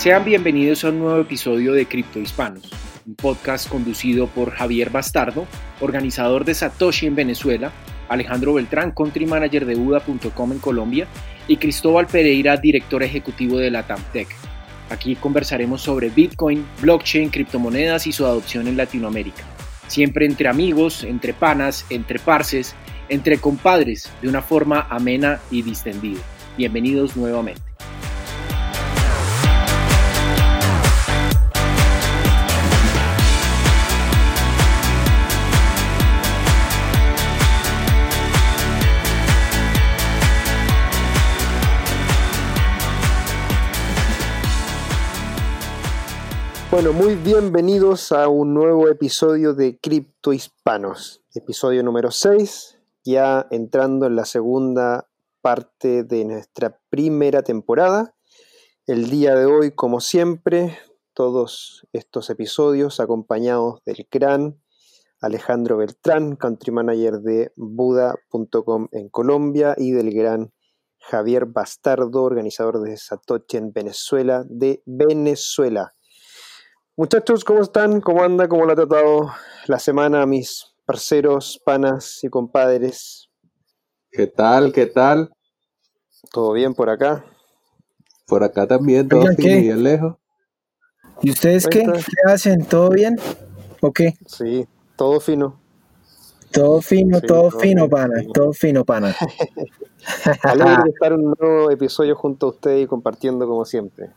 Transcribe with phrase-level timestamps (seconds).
[0.00, 2.70] Sean bienvenidos a un nuevo episodio de Cripto Hispanos,
[3.04, 5.46] un podcast conducido por Javier Bastardo,
[5.78, 7.70] organizador de Satoshi en Venezuela,
[8.08, 11.06] Alejandro Beltrán, country manager de Buda.com en Colombia,
[11.48, 14.28] y Cristóbal Pereira, director ejecutivo de la TAMTEC.
[14.88, 19.44] Aquí conversaremos sobre Bitcoin, blockchain, criptomonedas y su adopción en Latinoamérica.
[19.86, 22.74] Siempre entre amigos, entre panas, entre parces,
[23.10, 26.22] entre compadres, de una forma amena y distendida.
[26.56, 27.69] Bienvenidos nuevamente.
[46.70, 54.06] Bueno, muy bienvenidos a un nuevo episodio de Cripto Hispanos, episodio número 6, ya entrando
[54.06, 55.10] en la segunda
[55.40, 58.14] parte de nuestra primera temporada.
[58.86, 60.78] El día de hoy, como siempre,
[61.12, 64.62] todos estos episodios acompañados del gran
[65.20, 70.52] Alejandro Beltrán, country manager de Buda.com en Colombia, y del gran
[71.00, 75.94] Javier Bastardo, organizador de Satoshi en Venezuela, de Venezuela.
[77.00, 78.02] Muchachos, ¿cómo están?
[78.02, 78.46] ¿Cómo anda?
[78.46, 79.32] ¿Cómo lo ha tratado
[79.68, 83.30] la semana mis parceros, panas y compadres?
[84.12, 84.70] ¿Qué tal?
[84.70, 85.30] ¿Qué tal?
[86.30, 87.24] ¿Todo bien por acá?
[88.26, 90.16] Por acá también, todo bien lejos.
[91.22, 91.84] ¿Y ustedes qué?
[91.84, 92.66] ¿Qué hacen?
[92.66, 93.16] ¿Todo bien?
[93.80, 94.18] ¿O qué?
[94.26, 95.58] Sí, todo fino.
[96.52, 99.16] Todo fino, Sí, todo todo fino, bien, pana, todo fino, pana.
[100.42, 104.10] Alegre de estar en un nuevo episodio junto a ustedes y compartiendo como siempre.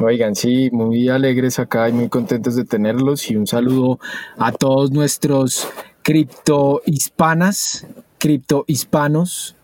[0.00, 4.00] Oigan, sí, muy alegres acá y muy contentos de tenerlos y un saludo
[4.38, 5.68] a todos nuestros
[6.02, 7.86] cripto hispanas,
[8.18, 9.54] cripto hispanos,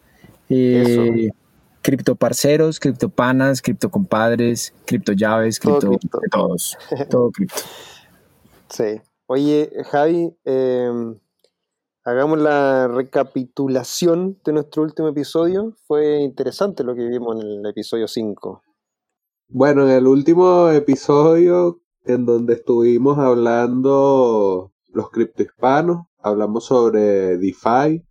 [0.49, 1.31] eh,
[1.83, 5.99] cripto parceros, cripto panas, cripto compadres, cripto llaves, cripto
[6.31, 6.79] todos,
[7.11, 7.63] todo cripto.
[8.69, 9.01] Sí.
[9.27, 10.91] Oye, Javi, eh,
[12.05, 15.75] hagamos la recapitulación de nuestro último episodio.
[15.87, 18.63] Fue interesante lo que vimos en el episodio 5.
[19.53, 28.05] Bueno, en el último episodio en donde estuvimos hablando los criptohispanos, hablamos sobre DeFi,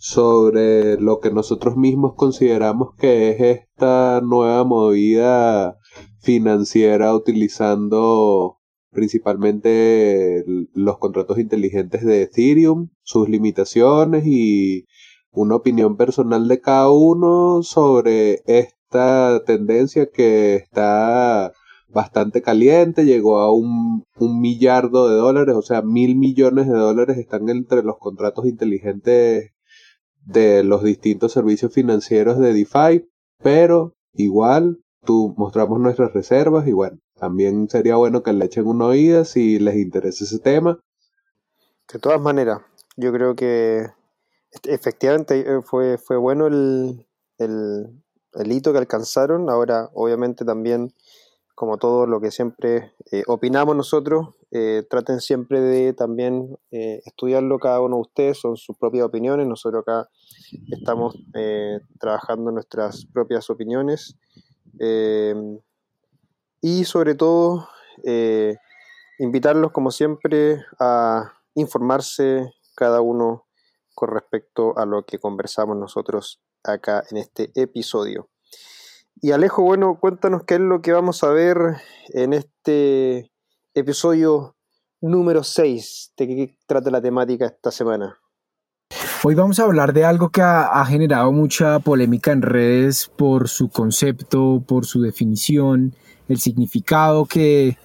[0.00, 5.78] sobre lo que nosotros mismos consideramos que es esta nueva movida
[6.20, 8.58] financiera utilizando
[8.90, 10.42] principalmente
[10.74, 14.86] los contratos inteligentes de Ethereum, sus limitaciones y
[15.30, 18.42] una opinión personal de cada uno sobre
[18.92, 21.52] esta tendencia que está
[21.88, 27.18] bastante caliente, llegó a un, un millardo de dólares, o sea, mil millones de dólares
[27.18, 29.50] están entre los contratos inteligentes
[30.24, 33.08] de los distintos servicios financieros de DeFi,
[33.42, 38.86] pero igual tú mostramos nuestras reservas y bueno, también sería bueno que le echen una
[38.86, 40.78] oída si les interesa ese tema.
[41.92, 42.60] De todas maneras,
[42.96, 43.86] yo creo que
[44.50, 47.06] este, efectivamente eh, fue, fue bueno el,
[47.38, 48.01] el,
[48.34, 49.50] el hito que alcanzaron.
[49.50, 50.94] Ahora, obviamente, también,
[51.54, 57.58] como todo lo que siempre eh, opinamos nosotros, eh, traten siempre de también eh, estudiarlo
[57.58, 59.46] cada uno de ustedes, son sus propias opiniones.
[59.46, 60.08] Nosotros acá
[60.70, 61.16] estamos
[61.98, 64.16] trabajando nuestras propias opiniones.
[66.60, 67.68] Y sobre todo,
[69.18, 73.46] invitarlos, como siempre, a informarse cada uno
[73.94, 78.28] con respecto a lo que conversamos nosotros acá en este episodio.
[79.20, 81.56] Y Alejo, bueno, cuéntanos qué es lo que vamos a ver
[82.08, 83.30] en este
[83.74, 84.56] episodio
[85.00, 86.12] número 6.
[86.16, 88.18] ¿De qué trata la temática esta semana?
[89.24, 93.48] Hoy vamos a hablar de algo que ha, ha generado mucha polémica en redes por
[93.48, 95.94] su concepto, por su definición,
[96.28, 97.78] el significado que,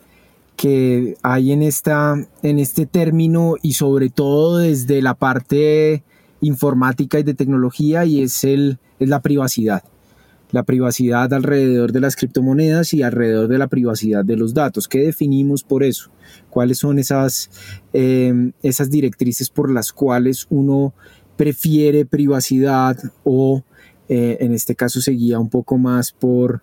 [0.55, 6.03] que hay en, esta, en este término y sobre todo desde la parte
[6.41, 9.83] informática y de tecnología y es, el, es la privacidad.
[10.51, 14.87] La privacidad alrededor de las criptomonedas y alrededor de la privacidad de los datos.
[14.87, 16.09] ¿Qué definimos por eso?
[16.49, 17.49] ¿Cuáles son esas,
[17.91, 20.93] eh, esas directrices por las cuales uno
[21.35, 23.63] prefiere privacidad o
[24.09, 26.61] eh, en este caso se guía un poco más por,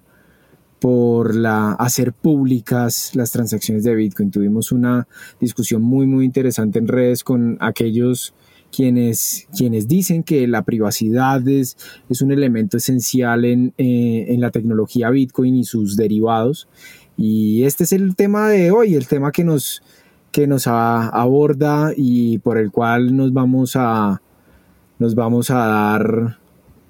[0.81, 4.31] por la, hacer públicas las transacciones de Bitcoin.
[4.31, 5.07] Tuvimos una
[5.41, 8.35] discusión muy muy interesante en redes con aquellos
[8.75, 11.77] quienes, quienes dicen que la privacidad es,
[12.09, 16.69] es un elemento esencial en, eh, en la tecnología Bitcoin y sus derivados.
[17.17, 19.83] Y este es el tema de hoy, el tema que nos,
[20.33, 24.21] que nos a- aborda y por el cual nos vamos a,
[24.99, 26.39] nos vamos a dar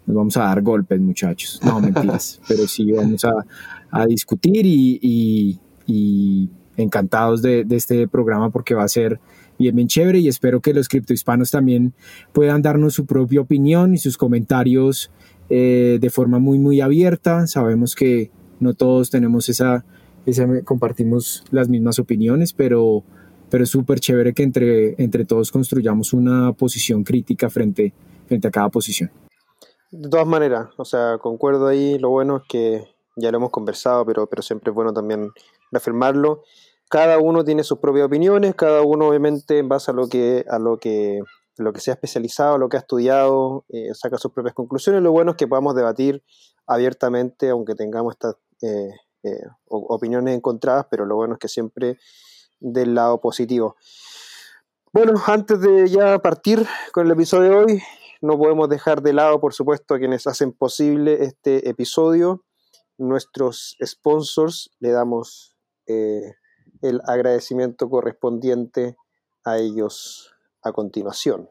[0.06, 1.60] nos vamos a dar golpes, muchachos.
[1.64, 2.40] No, mentiras.
[2.46, 5.60] pero sí vamos a, discutir y,
[6.76, 9.20] encantados de, este programa porque va a ser
[9.58, 11.94] bien, bien chévere y espero que los criptohispanos también
[12.32, 15.10] puedan darnos su propia opinión y sus comentarios
[15.50, 17.46] eh, de forma muy, muy abierta.
[17.46, 18.30] Sabemos que
[18.60, 19.84] no todos tenemos esa,
[20.26, 23.02] esa compartimos las mismas opiniones, pero,
[23.50, 27.92] pero es súper chévere que entre, entre todos construyamos una posición crítica frente,
[28.26, 29.10] frente a cada posición.
[29.90, 32.84] De todas maneras, o sea, concuerdo ahí, lo bueno es que
[33.16, 35.30] ya lo hemos conversado, pero, pero siempre es bueno también
[35.70, 36.42] reafirmarlo.
[36.88, 40.58] Cada uno tiene sus propias opiniones, cada uno obviamente en base a lo que, a
[40.58, 41.20] lo que,
[41.56, 45.02] lo que se ha especializado, lo que ha estudiado, eh, saca sus propias conclusiones.
[45.02, 46.22] Lo bueno es que podamos debatir
[46.66, 48.90] abiertamente, aunque tengamos estas eh,
[49.22, 51.98] eh, opiniones encontradas, pero lo bueno es que siempre
[52.60, 53.76] del lado positivo.
[54.92, 57.82] Bueno, antes de ya partir con el episodio de hoy,
[58.20, 62.44] no podemos dejar de lado, por supuesto, a quienes hacen posible este episodio.
[62.96, 65.56] Nuestros sponsors, le damos
[66.84, 68.96] el agradecimiento correspondiente
[69.44, 71.48] a ellos a continuación.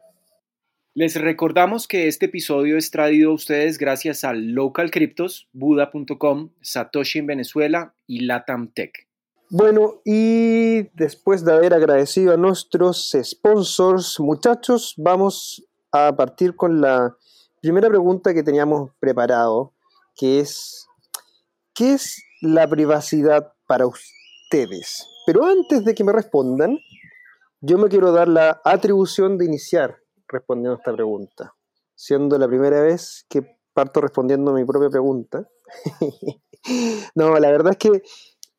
[0.94, 7.18] Les recordamos que este episodio es traído a ustedes gracias a Local Cryptos, Buda.com, Satoshi
[7.18, 9.08] en Venezuela y Latam Tech.
[9.50, 17.16] Bueno, y después de haber agradecido a nuestros sponsors, muchachos, vamos a partir con la
[17.60, 19.72] primera pregunta que teníamos preparado,
[20.14, 20.86] que es,
[21.74, 25.08] ¿qué es la privacidad para ustedes?
[25.26, 26.78] Pero antes de que me respondan,
[27.60, 29.98] yo me quiero dar la atribución de iniciar
[30.28, 31.54] respondiendo a esta pregunta,
[31.94, 35.48] siendo la primera vez que parto respondiendo a mi propia pregunta.
[37.14, 38.02] no, la verdad es que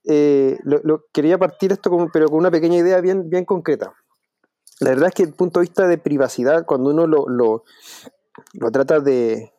[0.07, 3.94] eh, lo, quería partir esto, pero con una pequeña idea bien, bien concreta.
[4.79, 9.00] La verdad es que el punto de vista de privacidad, cuando uno lo, lo, trata
[9.00, 9.53] de,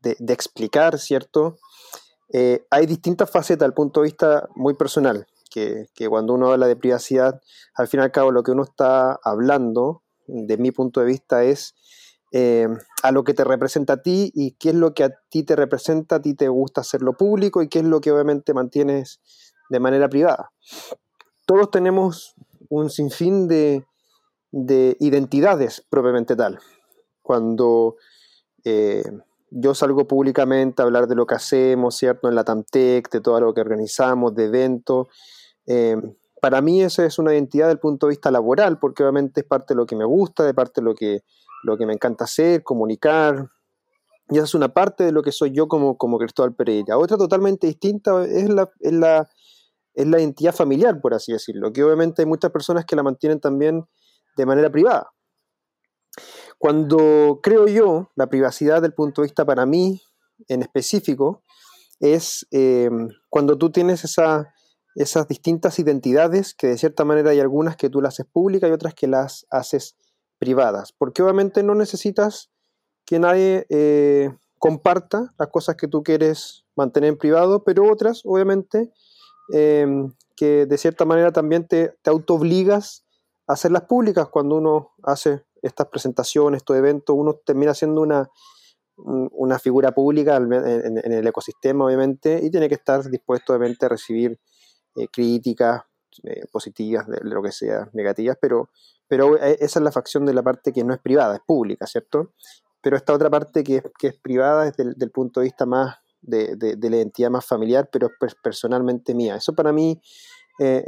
[0.00, 1.58] de, explicar, ¿cierto?
[2.32, 6.74] Eh, hay distintas facetas al punto de vista muy personal, que, cuando uno habla de
[6.74, 7.40] privacidad,
[7.74, 11.44] al fin y al cabo lo que uno está hablando de mi punto de vista,
[11.44, 11.74] es
[12.32, 12.66] eh,
[13.04, 15.54] a lo que te representa a ti y qué es lo que a ti te
[15.54, 19.20] representa, a ti te gusta hacerlo público y qué es lo que obviamente mantienes
[19.70, 20.50] de manera privada.
[21.46, 22.34] Todos tenemos
[22.68, 23.84] un sinfín de,
[24.50, 26.58] de identidades propiamente tal.
[27.22, 27.96] Cuando
[28.64, 29.04] eh,
[29.50, 32.28] yo salgo públicamente a hablar de lo que hacemos, ¿cierto?
[32.28, 35.06] En la TAMTEC, de todo lo que organizamos, de eventos,
[35.66, 35.96] eh,
[36.40, 39.74] para mí esa es una identidad del punto de vista laboral, porque obviamente es parte
[39.74, 41.20] de lo que me gusta, de parte de lo que,
[41.62, 43.48] lo que me encanta hacer, comunicar.
[44.28, 46.98] Y esa es una parte de lo que soy yo como, como Cristóbal Pereira.
[46.98, 49.28] Otra totalmente distinta es la, es la,
[49.94, 53.40] es la identidad familiar, por así decirlo, que obviamente hay muchas personas que la mantienen
[53.40, 53.84] también
[54.36, 55.10] de manera privada.
[56.58, 60.00] Cuando creo yo, la privacidad del punto de vista para mí
[60.48, 61.42] en específico,
[62.00, 62.90] es eh,
[63.28, 64.53] cuando tú tienes esa,
[64.94, 68.72] esas distintas identidades, que de cierta manera hay algunas que tú las haces públicas y
[68.72, 69.96] otras que las haces
[70.38, 72.50] privadas, porque obviamente no necesitas
[73.04, 78.92] que nadie eh, comparta las cosas que tú quieres mantener en privado, pero otras, obviamente,
[79.52, 83.04] em, que de cierta manera también te, te auto-obligas
[83.46, 88.28] a hacerlas públicas cuando uno hace estas presentaciones, estos eventos, uno termina siendo una,
[88.96, 93.88] una figura pública en, en, el ecosistema, obviamente, y tiene que estar dispuesto, obviamente, a
[93.88, 94.38] recibir
[94.96, 95.82] eh, críticas
[96.22, 98.70] eh, positivas, de, lo que sea, negativas, pero,
[99.08, 101.86] pero eh, esa es la facción de la parte que no es privada, es pública,
[101.86, 102.32] ¿cierto?
[102.80, 106.56] Pero esta otra parte que, que es privada es del, punto de vista más de,
[106.56, 108.10] de, la identidad más familiar, pero
[108.42, 109.36] personalmente mía.
[109.36, 110.00] Eso para mí,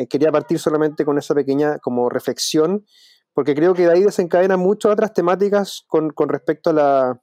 [0.08, 2.84] quería partir solamente con esa pequeña como reflexión,
[3.32, 7.22] porque creo que de ahí desencadenan muchas otras temáticas con, con respecto a la,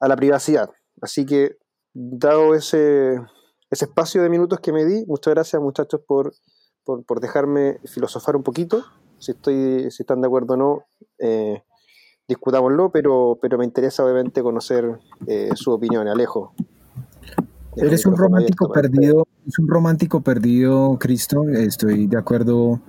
[0.00, 0.70] a la privacidad.
[1.00, 1.58] Así que,
[1.92, 3.20] dado ese,
[3.74, 5.04] ese espacio de minutos que me di.
[5.06, 6.32] Muchas gracias muchachos por,
[6.84, 8.84] por, dejarme filosofar un poquito.
[9.18, 10.84] Si, estoy, si están de acuerdo o no,
[11.18, 11.62] eh,
[12.28, 16.08] discutámoslo, pero, pero me interesa obviamente conocer eh, su opinión.
[16.08, 16.54] Alejo.
[17.76, 21.48] Eres un romántico perdido, es un romántico perdido, Cristo.
[21.48, 22.80] Estoy de acuerdo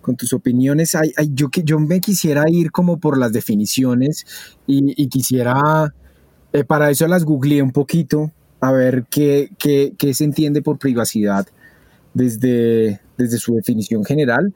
[0.00, 0.96] con tus opiniones.
[1.32, 4.24] yo, yo me quisiera ir como por las definiciones
[4.66, 5.92] y, quisiera,
[6.52, 8.30] eh, para eso las googleé un poquito
[8.60, 9.50] a ver qué,
[10.12, 11.46] se entiende por privacidad
[12.14, 13.00] desde,
[13.38, 14.52] su definición general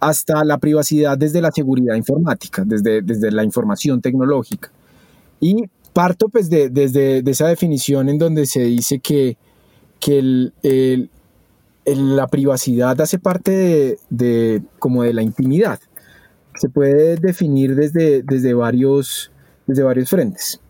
[0.00, 4.70] hasta la privacidad desde la seguridad informática, desde, la información tecnológica.
[5.40, 9.36] Y parto pues de, desde de esa definición en donde se dice que,
[11.86, 15.78] la privacidad hace parte de, de, como de la intimidad.
[16.56, 19.30] Se puede definir desde varios
[20.06, 20.60] frentes.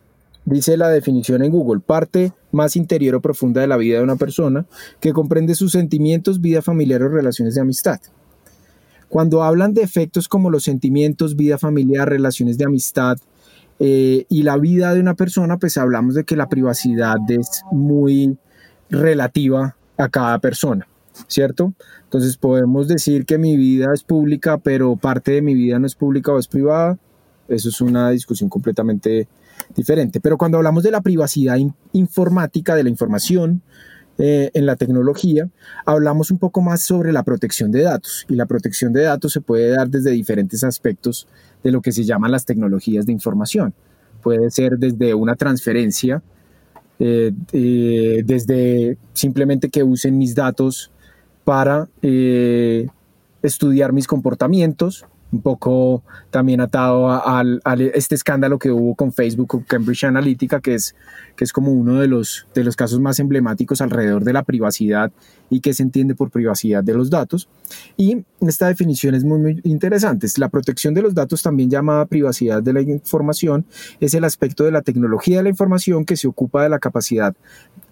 [0.44, 4.16] Dice la definición en Google, parte más interior o profunda de la vida de una
[4.16, 4.66] persona,
[5.00, 8.00] que comprende sus sentimientos, vida familiar o relaciones de amistad.
[9.08, 13.18] Cuando hablan de efectos como los sentimientos, vida familiar, relaciones de amistad
[13.78, 18.36] eh, y la vida de una persona, pues hablamos de que la privacidad es muy
[18.90, 20.88] relativa a cada persona,
[21.28, 21.74] ¿cierto?
[22.04, 25.94] Entonces podemos decir que mi vida es pública, pero parte de mi vida no es
[25.94, 26.98] pública o es privada.
[27.48, 29.28] Eso es una discusión completamente
[29.74, 30.20] diferente.
[30.20, 31.56] Pero cuando hablamos de la privacidad
[31.92, 33.62] informática, de la información
[34.18, 35.48] eh, en la tecnología,
[35.84, 38.24] hablamos un poco más sobre la protección de datos.
[38.28, 41.26] Y la protección de datos se puede dar desde diferentes aspectos
[41.62, 43.74] de lo que se llaman las tecnologías de información.
[44.22, 46.22] Puede ser desde una transferencia,
[46.98, 50.90] eh, eh, desde simplemente que usen mis datos
[51.44, 51.88] para
[53.42, 55.04] estudiar mis comportamientos,
[55.34, 57.42] un poco también atado a,
[57.92, 60.94] este escándalo que hubo con Facebook, con Cambridge Analytica, que es,
[61.36, 65.10] que es como uno de los, de los casos más emblemáticos alrededor de la privacidad
[65.50, 67.48] y que se entiende por privacidad de los datos.
[67.96, 70.28] Y esta definición es muy, muy interesante.
[70.36, 73.66] La protección de los datos, también llamada privacidad de la información,
[74.00, 77.34] es el aspecto de la tecnología de la información que se ocupa de la capacidad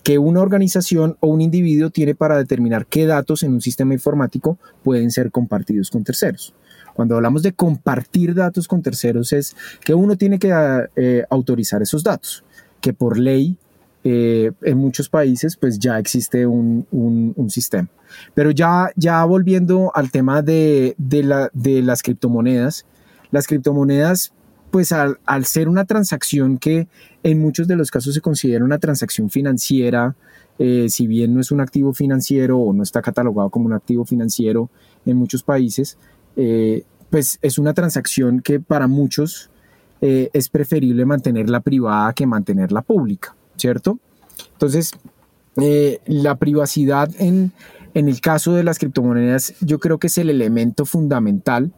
[0.03, 4.59] que una organización o un individuo tiene para determinar qué datos en un sistema informático
[4.83, 6.55] pueden ser compartidos con terceros.
[6.95, 10.53] Cuando hablamos de compartir datos con terceros es que uno tiene que
[10.97, 12.45] eh, autorizar esos datos,
[12.81, 13.57] que por ley
[14.05, 16.87] eh, en muchos países pues ya existe un,
[17.49, 17.89] sistema.
[18.35, 18.91] Pero ya,
[19.25, 20.95] volviendo al tema de
[21.85, 22.87] las criptomonedas,
[23.31, 24.33] las criptomonedas
[24.73, 26.89] pues al, ser una transacción que
[27.23, 30.17] en muchos de los casos se considera una transacción financiera,
[30.59, 34.07] eh, si bien no es un activo financiero o no está catalogado como un activo
[34.07, 34.71] financiero
[35.05, 35.99] en muchos países,
[36.37, 39.51] eh, pues es una transacción que para muchos
[40.01, 43.99] eh, es preferible mantenerla privada que mantenerla pública, ¿cierto?
[44.53, 44.93] Entonces,
[45.61, 47.53] eh, la privacidad en,
[47.95, 51.73] el caso de las criptomonedas yo creo que es el elemento fundamental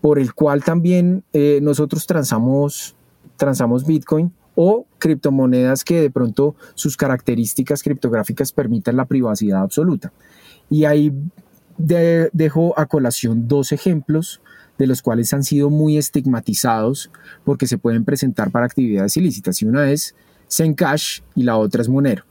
[0.00, 1.22] por el cual también
[1.60, 2.96] nosotros transamos,
[3.36, 10.12] transamos Bitcoin o criptomonedas que de pronto sus características criptográficas permitan la privacidad absoluta.
[10.68, 11.12] Y ahí
[11.78, 14.40] dejo a colación dos ejemplos
[14.78, 17.10] de los cuales han sido muy estigmatizados
[17.44, 19.62] porque se pueden presentar para actividades ilícitas.
[19.62, 20.14] Y una es
[20.50, 22.24] Zencash y la otra es Monero.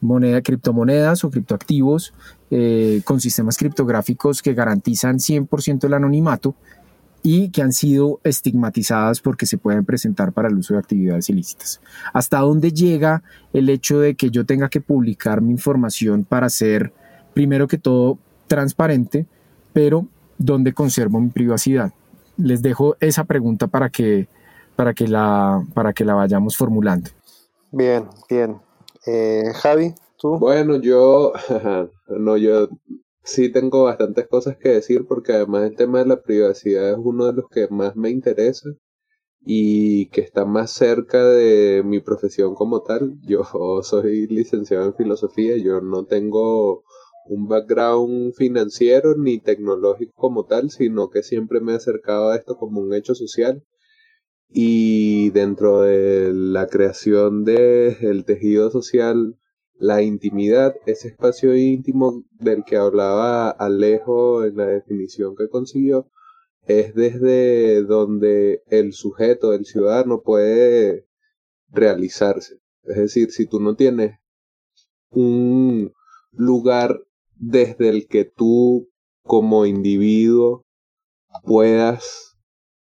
[0.00, 2.12] Moneda, criptomonedas o criptoactivos
[2.50, 6.56] eh, con sistemas criptográficos que garantizan 100% el anonimato
[7.22, 11.80] y que han sido estigmatizadas porque se pueden presentar para el uso de actividades ilícitas.
[12.12, 13.22] ¿Hasta dónde llega
[13.52, 16.92] el hecho de que yo tenga que publicar mi información para ser,
[17.34, 19.26] primero que todo, transparente,
[19.72, 20.06] pero
[20.38, 21.92] donde conservo mi privacidad?
[22.36, 24.28] Les dejo esa pregunta para que,
[24.76, 27.10] para que, la, para que la vayamos formulando.
[27.70, 28.58] Bien, bien.
[29.06, 30.38] Eh, Javi, tú.
[30.38, 31.32] Bueno, yo,
[32.08, 32.68] no, yo
[33.24, 37.26] sí tengo bastantes cosas que decir porque además el tema de la privacidad es uno
[37.26, 38.68] de los que más me interesa
[39.44, 43.18] y que está más cerca de mi profesión como tal.
[43.22, 43.42] Yo
[43.82, 46.84] soy licenciado en filosofía, yo no tengo
[47.26, 52.56] un background financiero ni tecnológico como tal, sino que siempre me he acercado a esto
[52.56, 53.64] como un hecho social.
[54.48, 59.38] Y dentro de la creación del tejido social,
[59.74, 66.10] la intimidad, ese espacio íntimo del que hablaba Alejo en la definición que consiguió,
[66.66, 71.06] es desde donde el sujeto, el ciudadano puede
[71.70, 72.60] realizarse.
[72.84, 74.18] Es decir, si tú no tienes
[75.10, 75.92] un
[76.32, 77.00] lugar
[77.42, 78.88] desde el que tú
[79.24, 80.64] como individuo
[81.42, 82.36] puedas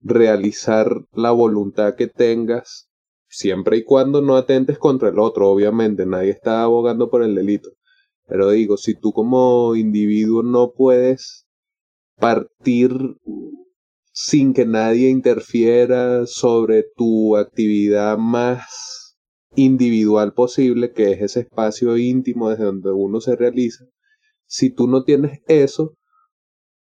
[0.00, 2.88] realizar la voluntad que tengas,
[3.28, 7.70] siempre y cuando no atentes contra el otro, obviamente, nadie está abogando por el delito.
[8.26, 11.46] Pero digo, si tú como individuo no puedes
[12.18, 12.92] partir
[14.12, 19.16] sin que nadie interfiera sobre tu actividad más
[19.54, 23.84] individual posible, que es ese espacio íntimo desde donde uno se realiza,
[24.52, 25.96] si tú no tienes eso,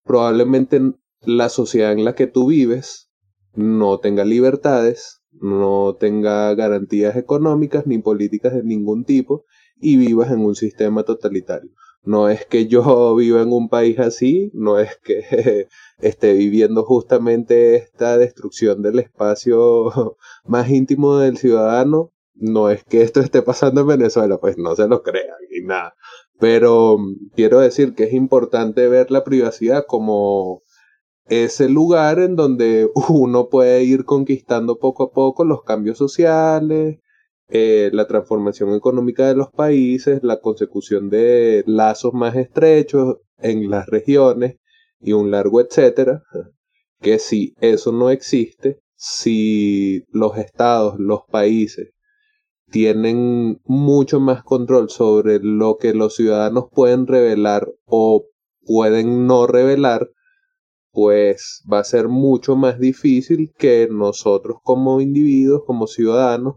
[0.03, 0.81] probablemente
[1.21, 3.09] la sociedad en la que tú vives
[3.53, 9.45] no tenga libertades, no tenga garantías económicas ni políticas de ningún tipo
[9.77, 11.71] y vivas en un sistema totalitario.
[12.03, 15.69] No es que yo viva en un país así, no es que
[16.01, 23.21] esté viviendo justamente esta destrucción del espacio más íntimo del ciudadano, no es que esto
[23.21, 25.95] esté pasando en Venezuela, pues no se lo crean y nada.
[26.39, 30.61] Pero mm, quiero decir que es importante ver la privacidad como
[31.25, 36.99] ese lugar en donde uno puede ir conquistando poco a poco los cambios sociales
[37.55, 43.85] eh, la transformación económica de los países, la consecución de lazos más estrechos en las
[43.85, 44.57] regiones
[44.99, 46.23] y un largo etcétera,
[46.99, 51.92] que si eso no existe, si los estados, los países
[52.73, 58.25] tienen mucho más control sobre lo que los ciudadanos pueden revelar o
[58.65, 60.09] pueden no revelar,
[60.91, 66.55] pues va a ser mucho más difícil que nosotros como individuos, como ciudadanos,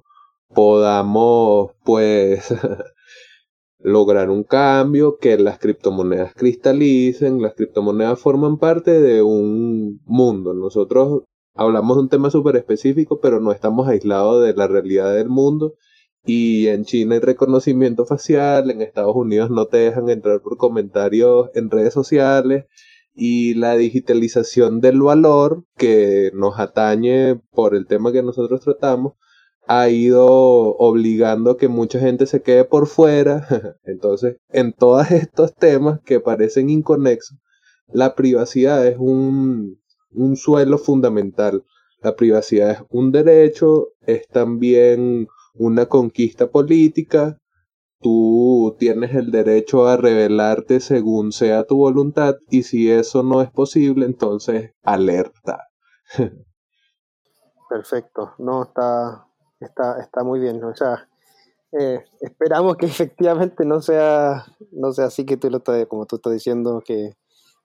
[0.55, 2.49] podamos pues
[3.79, 10.55] lograr un cambio, que las criptomonedas cristalicen, las criptomonedas forman parte de un mundo.
[10.55, 15.29] Nosotros hablamos de un tema súper específico, pero no estamos aislados de la realidad del
[15.29, 15.75] mundo.
[16.27, 21.51] Y en China hay reconocimiento facial, en Estados Unidos no te dejan entrar por comentarios
[21.55, 22.65] en redes sociales
[23.15, 29.15] y la digitalización del valor que nos atañe por el tema que nosotros tratamos
[29.69, 30.27] ha ido
[30.77, 33.47] obligando a que mucha gente se quede por fuera.
[33.85, 37.39] Entonces, en todos estos temas que parecen inconexos,
[37.89, 39.81] la privacidad es un,
[40.13, 41.65] un suelo fundamental.
[42.03, 47.39] La privacidad es un derecho, es también una conquista política.
[48.01, 53.51] Tú tienes el derecho a revelarte según sea tu voluntad y si eso no es
[53.51, 55.69] posible, entonces alerta.
[57.69, 59.27] Perfecto, no está
[59.61, 60.63] está, está muy bien.
[60.65, 61.09] O sea,
[61.73, 66.17] eh, esperamos que efectivamente no sea, no sea así que tú lo estás, como tú
[66.17, 67.13] estás diciendo, que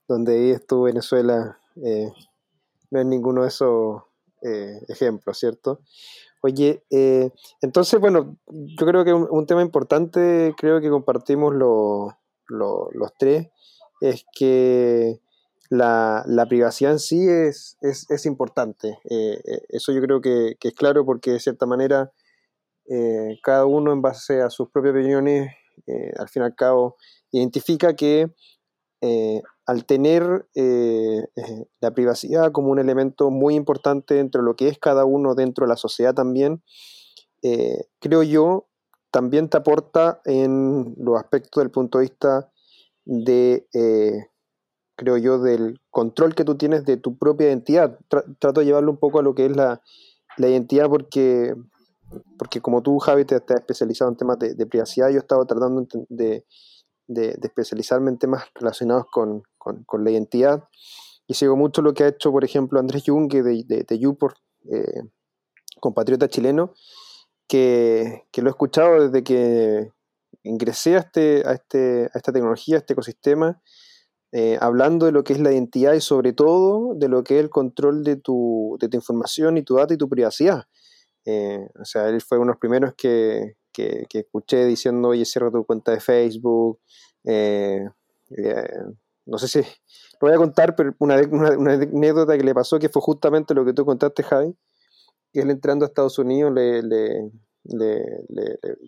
[0.08, 2.12] donde vives tú, Venezuela, eh,
[2.90, 4.04] no es ninguno de esos
[4.42, 5.80] eh, ejemplos, ¿cierto?
[6.44, 6.84] Oye,
[7.62, 13.50] entonces, bueno, yo creo que un, tema importante, creo que compartimos los tres,
[14.02, 15.22] es que
[15.70, 19.00] la, privacidad en sí es, es, importante.
[19.10, 22.12] Eh, eh, eso yo creo que, es claro porque de cierta manera
[22.90, 25.50] eh, cada uno en base a sus propias opiniones,
[26.18, 26.98] al fin y al cabo,
[27.32, 28.32] identifica que
[29.72, 30.48] al tener
[31.80, 35.66] la privacidad como un elemento muy importante dentro de lo que es cada uno dentro
[35.66, 36.62] de la sociedad también,
[38.00, 38.68] creo yo,
[39.12, 42.52] también te aporta en los aspectos del punto de vista
[43.06, 43.68] de
[45.02, 47.98] creo yo, del control que tú tienes de tu propia identidad.
[48.38, 49.82] trato de llevarlo un poco a lo que es la,
[50.38, 51.56] identidad porque,
[52.38, 55.88] porque como tú, Javi, te, has especializado en temas de, privacidad, yo he estado tratando
[56.08, 56.46] de,
[57.08, 59.44] especializarme en temas relacionados con,
[60.00, 60.64] la identidad
[61.28, 64.18] y sigo mucho lo que ha hecho, por ejemplo, Andrés Junge de, de, de
[64.72, 65.02] eh,
[65.80, 66.74] compatriota chileno,
[67.48, 69.92] que, lo he escuchado desde que
[70.44, 73.62] ingresé a, este, a, este, a esta tecnología, a este ecosistema,
[74.34, 77.44] eh, hablando de lo que es la identidad y sobre todo de lo que es
[77.44, 80.64] el control de tu, de tu información y tu data y tu privacidad.
[81.26, 85.52] Eh, o sea, él fue uno de los primeros que, que, escuché diciendo, oye, cierra
[85.52, 86.80] tu cuenta de Facebook.
[87.24, 87.84] Eh,
[89.26, 92.90] no sé si lo voy a contar, pero una, una, anécdota que le pasó que
[92.90, 94.56] fue justamente lo que tú contaste, Javi,
[95.34, 97.32] que él entrando a Estados Unidos le, le,
[97.64, 98.04] le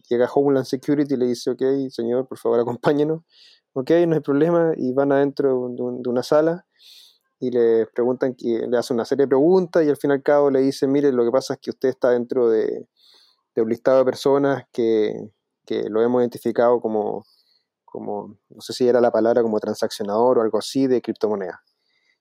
[0.10, 3.22] llega a Homeland Security y le dice, ok, señor, por favor, acompáñenos
[3.74, 6.66] ok, no hay problema, y van adentro de, una sala
[7.40, 10.24] y le preguntan, que, le hacen una serie de preguntas y al fin y al
[10.24, 12.88] cabo le dicen, mire, lo que pasa es que usted está dentro de,
[13.62, 15.30] un listado de personas que,
[15.90, 17.26] lo hemos identificado como,
[17.86, 21.60] como, no sé si era la palabra como transaccionador o algo así de criptomonedas.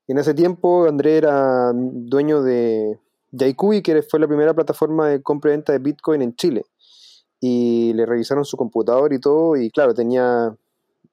[0.06, 2.98] Y en ese tiempo André era dueño de
[3.32, 6.64] Yaikui, que fue la primera plataforma de compra y venta de Bitcoin en Chile.
[7.40, 10.56] Y le revisaron su computador y todo, y claro, tenía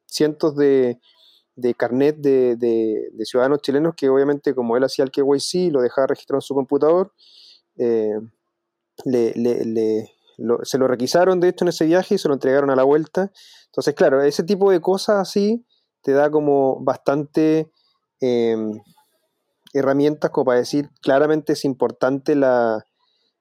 [0.05, 0.99] cientos de,
[1.59, 6.37] de carnet de, ciudadanos chilenos que obviamente como él hacía el KYC, lo dejaba registrado
[6.37, 7.11] en su computador,
[7.77, 8.19] eh,
[9.05, 13.31] se lo requisaron de hecho en ese viaje y se lo entregaron a la vuelta.
[13.67, 15.65] Entonces, claro, ese tipo de cosas así
[16.01, 17.71] te da como bastante
[18.19, 18.79] em,
[19.73, 22.83] herramientas como para decir claramente es importante la,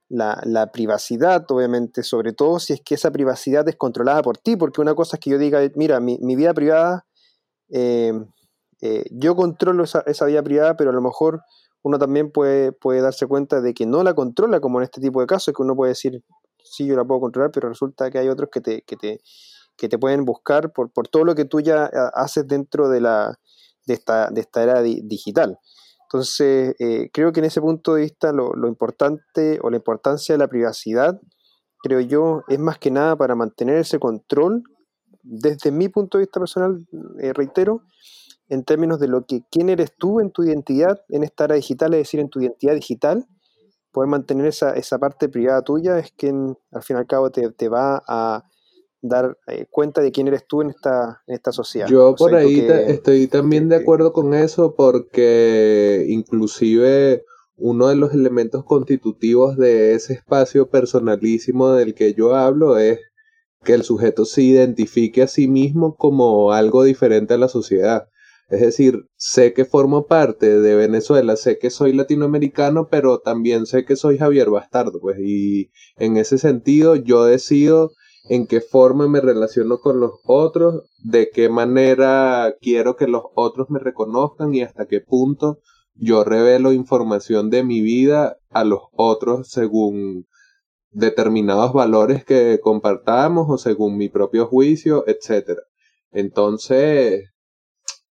[0.08, 4.80] la, privacidad, obviamente, sobre todo si es que esa privacidad es controlada por ti, porque
[4.80, 7.06] una cosa es que yo diga, mira, mi, vida privada,
[7.70, 8.12] eh,
[8.80, 11.42] eh, yo controlo esa, esa, vida privada, pero a lo mejor
[11.82, 15.20] uno también puede, puede darse cuenta de que no la controla, como en este tipo
[15.20, 16.22] de casos, que uno puede decir,
[16.62, 19.20] sí, yo la puedo controlar, pero resulta que hay otros que te, que te,
[19.76, 23.00] que te pueden buscar por, por todo lo que tú ya eh, haces dentro de,
[23.00, 23.38] la,
[23.86, 25.58] de, esta, de esta era digital.
[26.02, 30.38] Entonces, eh, creo que en ese punto de vista lo, importante o la importancia de
[30.38, 31.20] la privacidad,
[31.82, 34.62] creo yo, es más que nada para mantener ese control,
[35.22, 36.86] desde mi punto de vista personal,
[37.20, 37.82] eh, reitero,
[38.48, 41.94] en términos de lo que quién eres tú en tu identidad, en esta era digital,
[41.94, 43.26] es decir, en tu identidad digital,
[43.92, 47.50] poder mantener esa, esa parte privada tuya es quien al fin y al cabo te,
[47.50, 48.44] te va a
[49.00, 51.88] dar eh, cuenta de quién eres tú en esta, en esta sociedad.
[51.88, 57.24] Yo por ahí estoy también de acuerdo con eso porque inclusive
[57.56, 63.00] uno de los elementos constitutivos de ese espacio personalísimo del que yo hablo es
[63.64, 68.08] que el sujeto se identifique a sí mismo como algo diferente a la sociedad.
[68.48, 73.84] Es decir, sé que formo parte de Venezuela, sé que soy latinoamericano, pero también sé
[73.84, 77.90] que soy Javier Bastardo, pues, y en ese sentido yo decido
[78.28, 83.68] en qué forma me relaciono con los otros, de qué manera quiero que los otros
[83.70, 85.58] me reconozcan y hasta qué punto
[85.94, 90.26] yo revelo información de mi vida a los otros según
[90.90, 95.58] determinados valores que compartamos o según mi propio juicio, etc.
[96.12, 97.30] Entonces,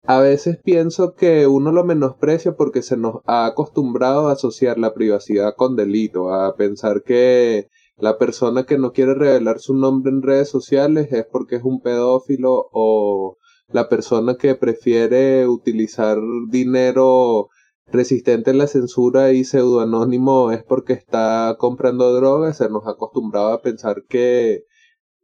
[0.07, 4.93] a veces pienso que uno lo menosprecia porque se nos ha acostumbrado a asociar la
[4.93, 10.21] privacidad con delito, a pensar que la persona que no quiere revelar su nombre en
[10.21, 13.37] redes sociales es porque es un pedófilo o
[13.69, 17.49] la persona que prefiere utilizar dinero
[17.87, 23.53] resistente a la censura y pseudoanónimo es porque está comprando drogas, se nos ha acostumbrado
[23.53, 24.65] a pensar que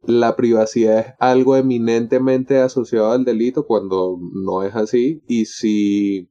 [0.04, 6.30] la privacidad es algo eminentemente asociado al delito cuando no es así y si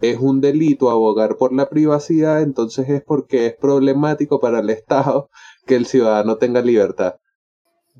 [0.00, 5.30] es un delito abogar por la privacidad entonces es porque es problemático para el Estado
[5.66, 7.16] que el ciudadano tenga libertad.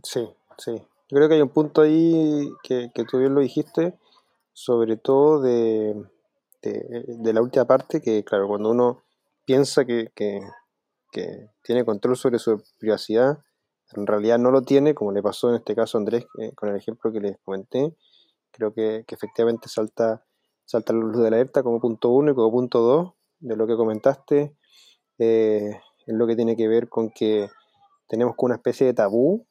[0.02, 0.72] Sí, sí.
[0.72, 3.94] Yo creo que hay un punto ahí que, que tú bien lo dijiste,
[4.54, 5.94] sobre todo de,
[6.62, 9.02] de, la última parte, que claro, cuando uno
[9.44, 10.40] piensa que, que,
[11.10, 13.38] que tiene control sobre su privacidad,
[13.96, 16.68] en realidad no lo tiene, como le pasó en este caso a Andrés eh, con
[16.68, 17.94] el ejemplo que les comenté.
[18.50, 20.24] Creo que, efectivamente salta,
[20.64, 23.66] salta la luz de la alerta como punto uno y como punto dos de lo
[23.66, 24.54] que comentaste.
[25.18, 27.48] Eh, es lo que tiene que ver con que
[28.08, 29.46] tenemos una especie de tabú.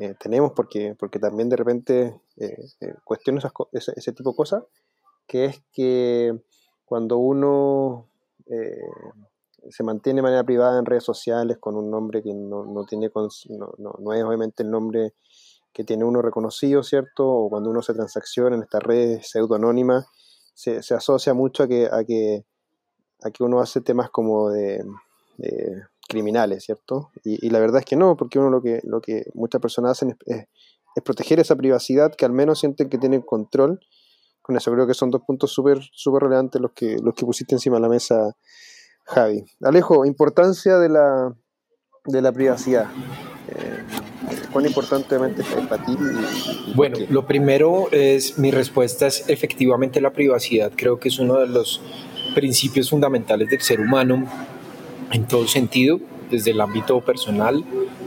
[0.00, 2.20] Eh, tenemos porque, porque también de repente
[3.04, 3.40] cuestiono
[3.72, 4.64] ese, ese, tipo de cosas,
[5.26, 6.38] que es que
[6.84, 8.08] cuando uno
[9.70, 13.10] se mantiene de manera privada en redes sociales con un nombre que no, tiene
[13.48, 15.14] no, no, es obviamente el nombre
[15.72, 17.28] que tiene uno reconocido, ¿cierto?
[17.28, 20.06] O cuando uno se transacciona en estas redes pseudoanónimas,
[20.54, 22.44] se, se asocia mucho a que, a que,
[23.22, 24.82] a que uno hace temas como de,
[26.08, 27.10] criminales, ¿cierto?
[27.24, 30.16] Y, la verdad es que no, porque uno lo que, lo que muchas personas hacen
[30.24, 30.46] es,
[30.94, 33.80] es, proteger esa privacidad que al menos sienten que tienen control.
[34.40, 37.54] Con eso creo que son dos puntos súper super relevantes los que, los que pusiste
[37.54, 38.34] encima de la mesa
[39.06, 39.44] Javi.
[39.62, 41.34] Alejo, importancia de la,
[42.04, 42.86] de la privacidad.
[43.48, 43.82] Eh,
[44.52, 45.96] ¿Cuán importantemente es para ti?
[46.74, 50.72] bueno, lo primero es, mi respuesta es efectivamente la privacidad.
[50.74, 51.80] Creo que es uno de los
[52.34, 54.26] principios fundamentales del ser humano
[55.12, 57.64] en todo sentido, desde el ámbito personal,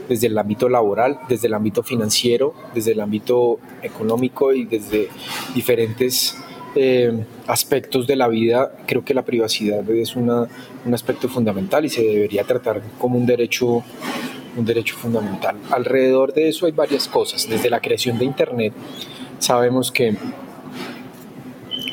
[0.08, 5.08] desde el ámbito laboral, desde el ámbito financiero, desde el ámbito económico y desde
[5.54, 6.36] diferentes
[6.74, 10.46] eh, aspectos de la vida, creo que la privacidad es una,
[10.84, 13.82] un aspecto fundamental y se debería tratar como un derecho,
[14.56, 15.56] un derecho fundamental.
[15.70, 17.48] Alrededor de eso hay varias cosas.
[17.48, 18.72] Desde la creación de Internet
[19.38, 20.14] sabemos que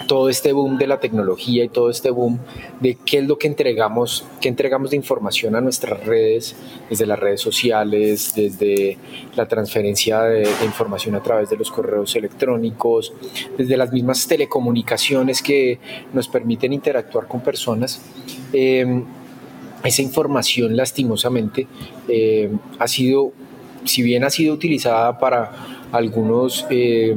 [0.07, 2.39] todo este boom de la tecnología y todo este boom
[2.79, 6.55] de qué es lo que entregamos, qué entregamos de información a nuestras redes,
[6.89, 8.97] desde las redes sociales, desde
[9.35, 13.13] la transferencia de, información a través de los correos electrónicos,
[13.57, 15.79] desde las mismas telecomunicaciones que
[16.13, 18.01] nos permiten interactuar con personas.
[18.53, 19.05] Em,
[19.83, 21.67] esa información lastimosamente
[22.07, 23.31] eh, ha sido,
[23.83, 25.51] si bien ha sido utilizada para
[25.91, 27.15] algunos eh,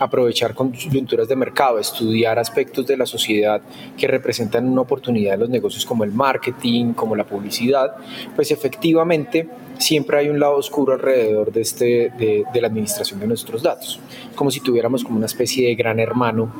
[0.00, 3.60] aprovechar coyunturas de mercado, estudiar aspectos de la sociedad
[3.98, 7.96] que representan una oportunidad en los negocios como el marketing, como la publicidad,
[8.34, 9.46] pues efectivamente
[9.78, 14.00] siempre hay un lado oscuro alrededor de, este, de, la administración de nuestros datos,
[14.34, 16.50] como si tuviéramos como una especie de gran hermano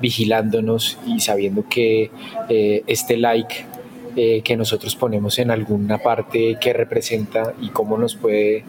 [0.00, 2.10] vigilándonos y sabiendo que
[2.48, 3.66] eh, este like
[4.16, 8.64] eh, que nosotros ponemos en alguna parte que representa y cómo nos puede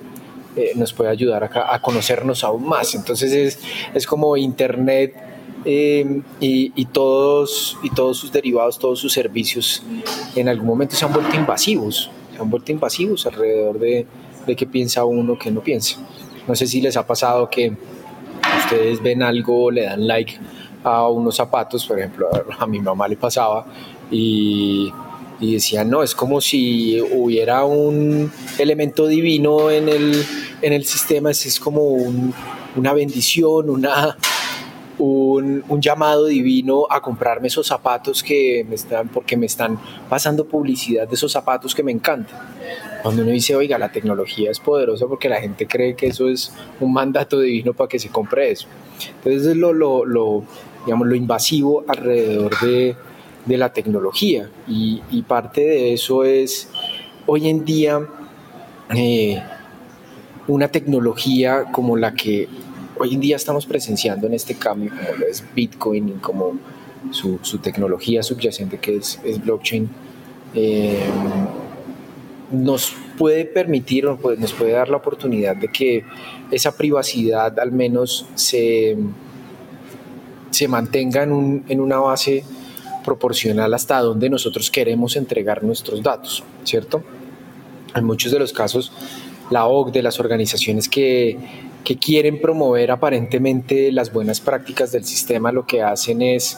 [0.56, 2.96] eh, nos puede ayudar a, a, conocernos aún más.
[2.96, 3.60] Entonces es,
[3.94, 5.16] es como Internet
[5.64, 9.84] eh, y, todos, y todos sus derivados, todos sus servicios
[10.36, 14.08] en algún momento se han vuelto invasivos, se han vuelto invasivos alrededor de,
[14.48, 15.98] de qué piensa uno, qué no piensa.
[16.48, 17.74] No sé si les ha pasado que
[18.64, 20.40] ustedes ven algo, le dan like
[20.84, 23.66] a unos zapatos, por ejemplo, a mi mamá le pasaba
[24.10, 24.92] y
[25.42, 30.24] y decían, no, es como si hubiera un elemento divino en el,
[30.62, 31.88] en el sistema, es, es como
[32.76, 34.16] una bendición, una,
[35.00, 40.46] un, un, llamado divino a comprarme esos zapatos que me están, porque me están pasando
[40.46, 42.40] publicidad de esos zapatos que me encantan.
[43.02, 46.54] Cuando uno dice, oiga, la tecnología es poderosa porque la gente cree que eso es
[46.80, 48.68] un mandato divino para que se compre eso.
[49.18, 50.44] Entonces es lo, lo, lo
[50.86, 52.96] digamos, lo invasivo alrededor de,
[53.46, 54.50] de la tecnología.
[54.68, 56.70] Y, parte de eso es
[57.26, 58.02] hoy en día
[58.96, 59.42] eh,
[60.48, 62.48] una tecnología como la que
[62.98, 66.58] hoy en día estamos presenciando en este cambio, como lo es Bitcoin y como
[67.12, 69.90] su, tecnología subyacente que es, blockchain,
[70.54, 71.00] eh,
[72.52, 76.04] nos puede permitir o nos puede dar la oportunidad de que
[76.52, 78.98] esa privacidad al menos se,
[80.50, 82.44] se mantenga en, un, en una base
[83.04, 87.04] proporcional hasta donde nosotros queremos entregar nuestros datos, ¿cierto?
[87.96, 88.92] En muchos de los casos,
[89.50, 91.38] la OCDE, las organizaciones que,
[91.84, 96.58] que quieren promover aparentemente las buenas prácticas del sistema, lo que hacen es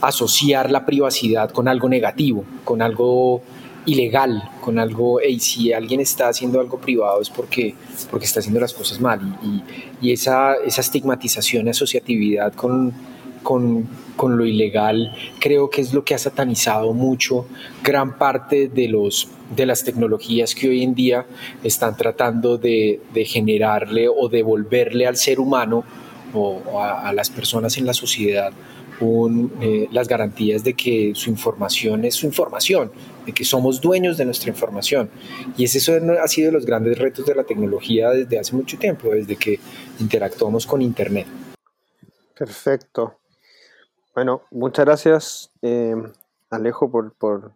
[0.00, 3.42] asociar la privacidad con algo negativo, con algo
[3.86, 7.74] ilegal, con algo, y si alguien está haciendo algo privado es porque,
[8.10, 9.20] porque está haciendo las cosas mal.
[9.42, 12.92] Y, y esa, esa estigmatización, asociatividad con,
[13.44, 17.46] con, con, lo ilegal, creo que es lo que ha satanizado mucho
[17.84, 21.26] gran parte de, los, de las tecnologías que hoy en día
[21.62, 25.84] están tratando de, de generarle o devolverle al ser humano
[26.34, 28.52] o a, las personas en la sociedad
[29.00, 32.90] un, eh, las garantías de que su información es su información,
[33.26, 35.10] de que somos dueños de nuestra información.
[35.56, 39.36] Y eso ha sido los grandes retos de la tecnología desde hace mucho tiempo, desde
[39.36, 39.58] que
[40.00, 41.26] interactuamos con Internet.
[42.36, 43.18] Perfecto.
[44.14, 45.96] Bueno, muchas gracias eh,
[46.48, 47.52] Alejo por, por,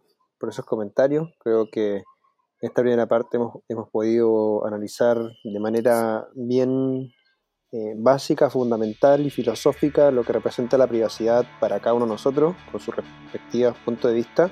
[0.49, 1.29] esos comentarios.
[1.39, 2.03] Creo que en
[2.59, 7.13] esta primera parte hemos, hemos podido analizar de manera bien
[7.71, 12.55] eh, básica, fundamental y filosófica lo que representa la privacidad para cada uno de nosotros,
[12.71, 14.51] con sus respectivos puntos de vista.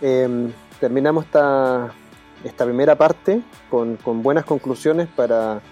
[0.00, 1.94] Eh, terminamos esta,
[2.42, 5.62] esta, primera parte con, con buenas conclusiones para,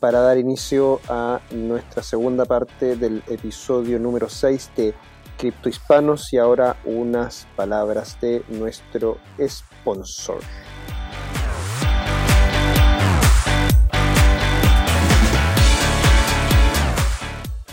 [0.00, 4.94] para, dar inicio a nuestra segunda parte del episodio número 6 de
[5.36, 10.40] Cripto Hispanos y ahora unas palabras de nuestro sponsor.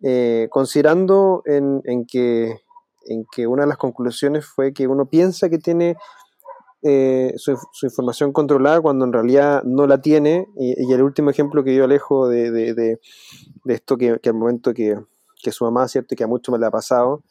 [0.03, 2.61] eh, considerando en, en, que,
[3.07, 5.97] en que una de las conclusiones fue que uno piensa que tiene
[7.37, 11.75] su, información controlada cuando en realidad no la tiene, y, y el último ejemplo que
[11.75, 13.01] yo alejo de, de, de,
[13.65, 14.97] de esto que, que, al momento que,
[15.43, 16.15] que su mamá, ¿cierto?
[16.15, 17.25] que a mucho me le ha pasado,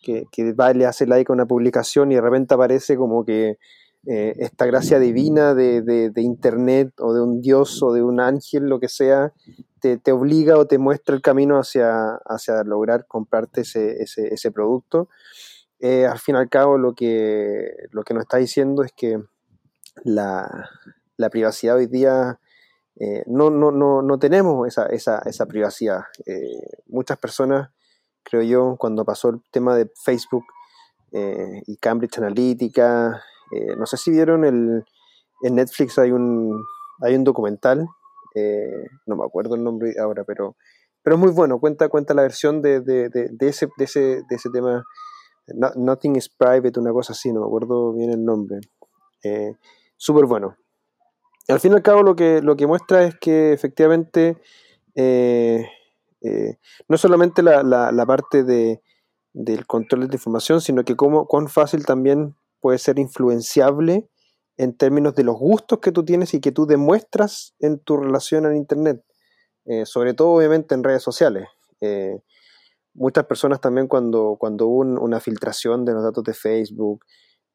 [0.00, 3.58] que, que va le hace like a una publicación y de repente aparece como que
[4.06, 8.80] eh, esta gracia divina de, internet o de un dios o de un ángel, lo
[8.80, 9.34] que sea,
[9.80, 12.18] te, obliga o te muestra el camino hacia,
[12.64, 15.08] lograr comprarte ese, producto.
[15.80, 19.22] Eh, al fin y al cabo lo que, nos está diciendo es que
[20.04, 20.70] la,
[21.30, 22.40] privacidad hoy día
[22.98, 26.04] eh, no, no, no, no tenemos esa, privacidad.
[26.86, 27.68] Muchas personas
[28.22, 30.44] creo yo, cuando pasó el tema de Facebook
[31.12, 33.22] eh, y Cambridge Analytica.
[33.52, 34.84] Eh, no sé si vieron el,
[35.42, 36.64] en Netflix hay un,
[37.00, 37.86] hay un documental,
[38.34, 40.56] eh, no me acuerdo el nombre ahora, pero,
[41.02, 44.36] pero es muy bueno, cuenta, cuenta la versión de, de, de, ese, de, ese, de
[44.36, 44.84] ese tema,
[45.74, 48.60] Nothing is Private, una cosa así, no me acuerdo bien el nombre.
[49.96, 50.56] Súper bueno.
[51.48, 54.36] Al fin y al cabo lo que, lo que muestra es que efectivamente
[56.88, 58.82] no solamente la, la, parte de,
[59.32, 64.08] del control de la información, sino que cómo, cuán fácil también puede ser influenciable
[64.56, 68.44] en términos de los gustos que tú tienes y que tú demuestras en tu relación
[68.44, 69.02] en Internet,
[69.64, 71.48] eh, sobre todo obviamente en redes sociales.
[71.80, 72.20] Eh,
[72.92, 77.04] muchas personas también cuando, cuando hubo una filtración de los datos de Facebook,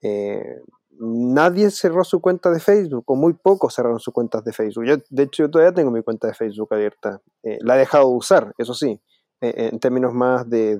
[0.01, 0.62] eh,
[0.99, 4.86] nadie cerró su cuenta de Facebook, o muy pocos cerraron sus cuentas de Facebook.
[4.86, 7.21] Yo, de hecho, yo todavía tengo mi cuenta de Facebook abierta.
[7.43, 9.01] la he dejado de usar, eso sí,
[9.41, 10.79] en términos más de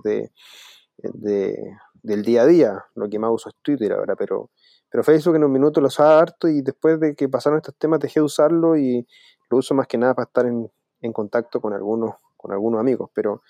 [0.97, 2.86] de, del día a día.
[2.95, 4.49] Lo que más uso es Twitter ahora, pero,
[4.89, 7.99] pero Facebook en un minuto lo usaba harto y después de que pasaron estos temas
[7.99, 9.08] dejé de usarlo y
[9.49, 10.69] lo uso más que nada para estar en,
[11.01, 13.10] en contacto con algunos, con algunos amigos.
[13.13, 13.41] Pero,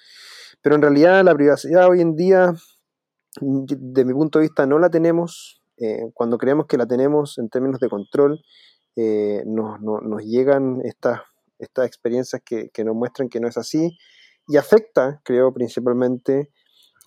[0.62, 2.54] pero en realidad la privacidad hoy en día,
[3.41, 5.62] de mi punto de vista, no la tenemos.
[5.78, 8.42] Eh, cuando creemos que la tenemos en términos de control,
[8.96, 11.22] eh, nos, nos, llegan estas,
[11.60, 13.98] estas experiencias que, que, nos muestran que no es así
[14.48, 16.52] y afecta, creo, principalmente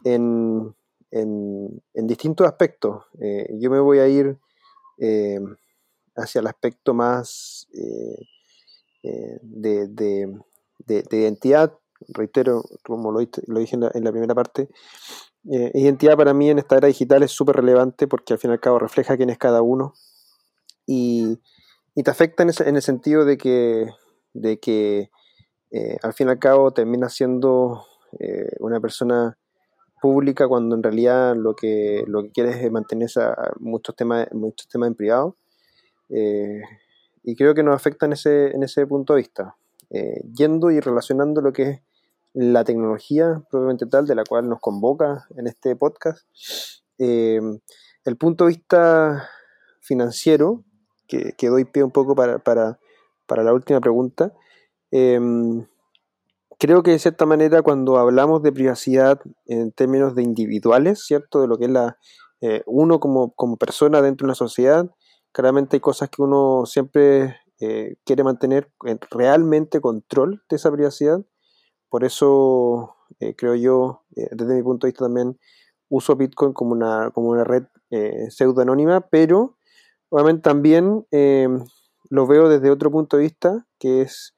[0.05, 0.75] en,
[1.11, 3.05] en, distintos aspectos.
[3.21, 4.39] Eh, yo me voy a ir
[6.17, 8.29] hacia el aspecto más de,
[9.43, 9.87] de,
[10.89, 11.79] de, identidad,
[12.09, 14.69] reitero, como lo, dije en la, primera parte,
[15.45, 18.61] identidad para mí en esta era digital es súper relevante porque al fin y al
[18.61, 19.95] cabo refleja quién es cada uno
[20.87, 21.39] y,
[21.95, 23.87] y te afecta en, ese, en el sentido de que,
[24.35, 25.11] de que
[26.03, 27.85] al fin y al cabo termina siendo
[28.61, 29.39] una persona
[30.01, 33.09] pública cuando en realidad lo que, lo que quieres es mantener
[33.59, 35.37] muchos, temas, muchos temas en privado.
[36.11, 36.63] Eh,
[37.23, 39.57] y creo que nos afecta en ese, en ese punto de vista.
[39.91, 41.81] Eh, yendo y relacionando lo que es
[42.41, 46.27] la tecnología probablemente tal, de la cual nos convoca en este podcast,
[46.99, 47.41] eh,
[48.05, 49.29] el punto de vista
[49.81, 50.65] financiero,
[51.07, 52.79] que, doy pie un poco para, para,
[53.27, 54.33] para la última pregunta,
[56.59, 61.41] creo que de cierta manera cuando hablamos de privacidad en términos de individuales, ¿cierto?
[61.41, 61.99] De lo que es la
[62.41, 64.91] eh, uno como, como, persona dentro de una sociedad,
[65.33, 68.71] claramente hay cosas que uno siempre eh, quiere mantener
[69.11, 71.21] realmente control de esa privacidad.
[71.89, 75.39] Por eso eh, creo yo, desde mi punto de vista también,
[75.89, 77.65] uso Bitcoin como una, como una red
[78.29, 79.57] pseudo anónima, pero
[80.11, 81.07] obviamente también
[82.11, 84.35] lo veo desde otro punto de vista, que es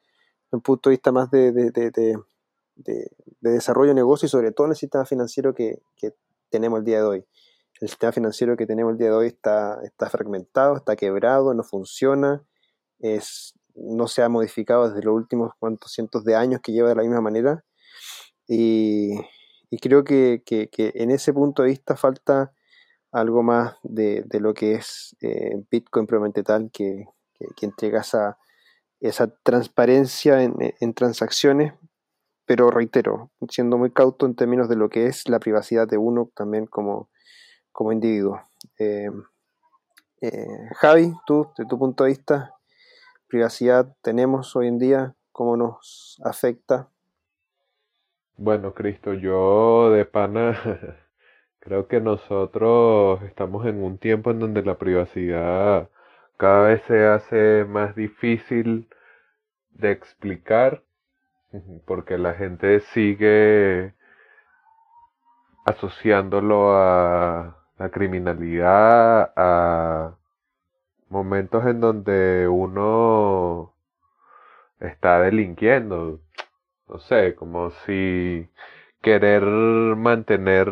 [0.51, 1.91] un punto de vista más de, de, de,
[2.77, 3.11] de,
[3.41, 6.15] desarrollo de negocio y sobre todo en el sistema financiero que, que,
[6.51, 7.27] tenemos el día de hoy.
[7.81, 11.63] El sistema financiero que tenemos el día de hoy está, está fragmentado, está quebrado, no
[11.63, 12.45] funciona,
[12.99, 16.96] es, no se ha modificado desde los últimos cuantos cientos de años que lleva de
[16.96, 17.64] la misma manera.
[18.46, 19.12] Y,
[19.70, 22.52] y creo que, que, en ese punto de vista falta
[23.12, 27.06] algo más de, de lo que es eh, Bitcoin probablemente tal que,
[27.56, 28.38] que, entrega esa,
[29.00, 31.74] esa transparencia en, transacciones,
[32.46, 36.30] pero reitero, siendo muy cauto en términos de lo que es la privacidad de uno
[36.35, 37.09] también como,
[37.72, 38.42] como individuo.
[38.78, 39.11] Eh,
[40.20, 42.54] eh, Javi, tú, de tu punto de vista,
[43.31, 46.88] privacidad tenemos hoy en día, ¿cómo nos afecta?
[48.37, 50.59] Bueno, Cristo, yo de pana
[51.61, 55.88] creo que nosotros estamos en un tiempo en donde la privacidad
[56.37, 58.88] cada vez se hace más difícil
[59.71, 60.83] de explicar
[61.87, 63.95] porque la gente sigue
[65.64, 70.16] asociándolo a la criminalidad, a
[71.11, 73.75] momentos en donde uno
[74.81, 76.20] está delinquiendo.
[76.88, 78.49] No sé, como si
[79.03, 80.69] querer mantener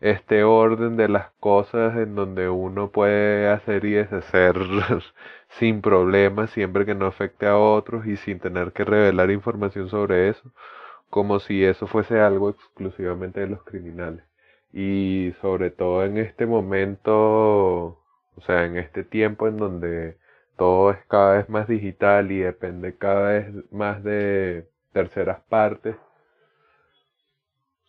[0.00, 4.56] este orden de las cosas en donde uno puede hacer y deshacer
[5.48, 10.28] sin problemas siempre que no afecte a otros y sin tener que revelar información sobre
[10.28, 10.52] eso,
[11.10, 14.24] como si eso fuese algo exclusivamente de los criminales.
[14.72, 17.97] Y sobre todo en este momento,
[18.38, 20.16] o sea, en este tiempo en donde
[20.56, 25.96] todo es cada vez más digital y depende cada vez más de terceras partes,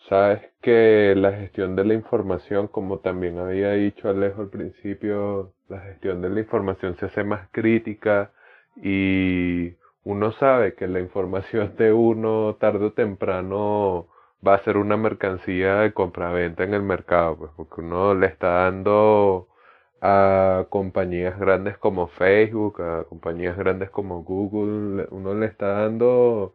[0.10, 5.80] Sabes que la gestión de la información, como también había dicho Alejo al principio, la
[5.82, 8.32] gestión de la información se hace más crítica
[8.76, 14.08] y uno sabe que la información de uno tarde o temprano
[14.45, 18.47] va a ser una mercancía de compraventa en el mercado, pues, porque uno le está
[18.64, 19.47] dando
[20.02, 26.54] a compañías grandes como Facebook, a compañías grandes como Google, uno le está dando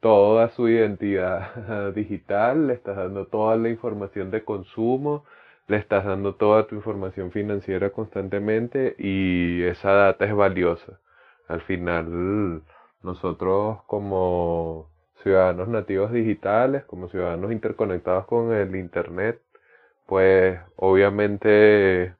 [0.00, 5.24] toda su identidad digital, le estás dando toda la información de consumo,
[5.66, 11.00] le estás dando toda tu información financiera constantemente y esa data es valiosa.
[11.48, 12.62] Al final,
[13.02, 14.88] nosotros como
[15.22, 19.40] ciudadanos nativos digitales, como ciudadanos interconectados con el Internet,
[20.06, 22.14] pues obviamente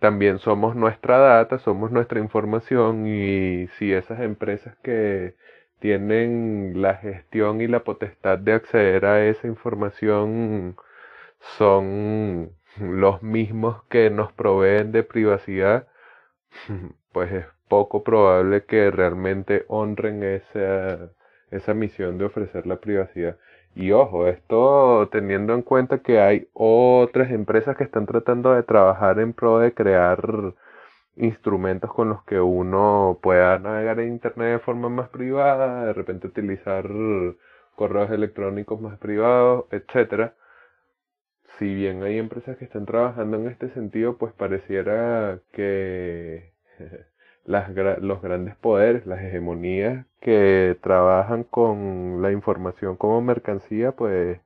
[0.00, 5.34] también somos nuestra data, somos nuestra información y si esas empresas que
[5.80, 10.76] tienen la gestión y la potestad de acceder a esa información
[11.58, 15.88] son los mismos que nos proveen de privacidad,
[17.12, 21.10] pues es poco probable que realmente honren esa,
[21.50, 23.38] esa misión de ofrecer la privacidad.
[23.74, 29.20] Y ojo, esto teniendo en cuenta que hay otras empresas que están tratando de trabajar
[29.20, 30.54] en pro de crear
[31.16, 36.28] instrumentos con los que uno pueda navegar en Internet de forma más privada, de repente
[36.28, 36.88] utilizar
[37.76, 40.34] correos electrónicos más privados, etcétera.
[41.58, 46.52] Si bien hay empresas que están trabajando en este sentido, pues pareciera que
[47.48, 47.70] las,
[48.02, 54.40] los grandes poderes, las hegemonías que trabajan con la información como mercancía, pues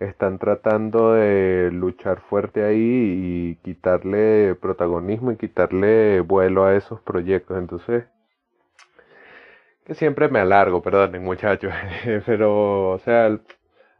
[0.00, 7.58] están tratando de luchar fuerte ahí y quitarle protagonismo y quitarle vuelo a esos proyectos.
[7.58, 8.04] Entonces,
[9.84, 11.72] que siempre me alargo, perdonen muchachos,
[12.26, 13.42] pero, o sea, al,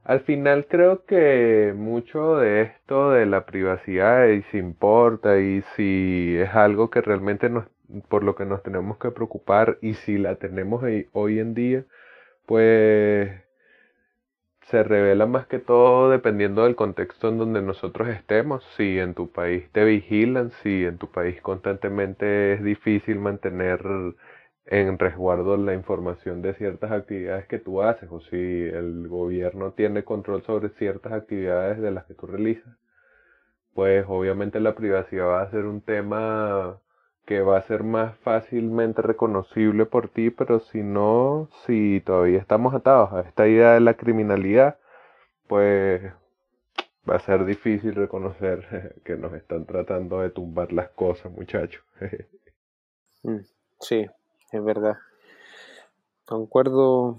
[0.05, 6.37] al, final creo que mucho de esto de la privacidad y si importa y si
[6.39, 7.67] es algo que realmente nos
[8.09, 11.85] por lo que nos tenemos que preocupar y si la tenemos hoy en día,
[12.47, 13.31] pues
[14.63, 18.65] se revela más que todo dependiendo del contexto en donde nosotros estemos.
[18.77, 23.81] Si en tu país te vigilan, si en tu país constantemente es difícil mantener
[24.67, 30.05] en resguardo la información de ciertas actividades que tú haces o si el gobierno tiene
[30.05, 32.75] control sobre ciertas actividades de las que tú realizas,
[33.75, 36.81] pues obviamente la privacidad va a ser un tema
[37.25, 42.75] que va a ser más fácilmente reconocible por ti, pero si no, si todavía estamos
[42.75, 44.79] atados a esta idea de la criminalidad,
[45.47, 46.03] pues
[47.09, 51.83] va a ser difícil reconocer que nos están tratando de tumbar las cosas, muchachos.
[53.27, 53.41] Mm,
[53.81, 54.05] sí,
[54.53, 54.99] es verdad.
[56.27, 57.19] Concuerdo,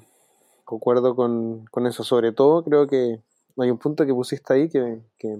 [0.63, 2.03] concuerdo con, con, eso.
[2.03, 3.21] Sobre todo, creo que
[3.57, 5.35] hay un punto que pusiste ahí que, que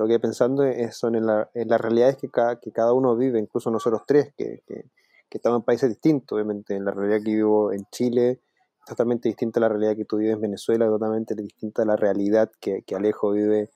[0.00, 3.38] lo que pensando son en, la, en las realidades que cada, que cada uno vive,
[3.38, 4.86] incluso nosotros tres, que, que,
[5.30, 6.74] estamos en países distintos, obviamente.
[6.74, 8.40] En la realidad que vivo en Chile
[8.86, 12.50] totalmente distinta a la realidad que tú vives en Venezuela, totalmente distinta a la realidad
[12.60, 13.68] que, Alejo vive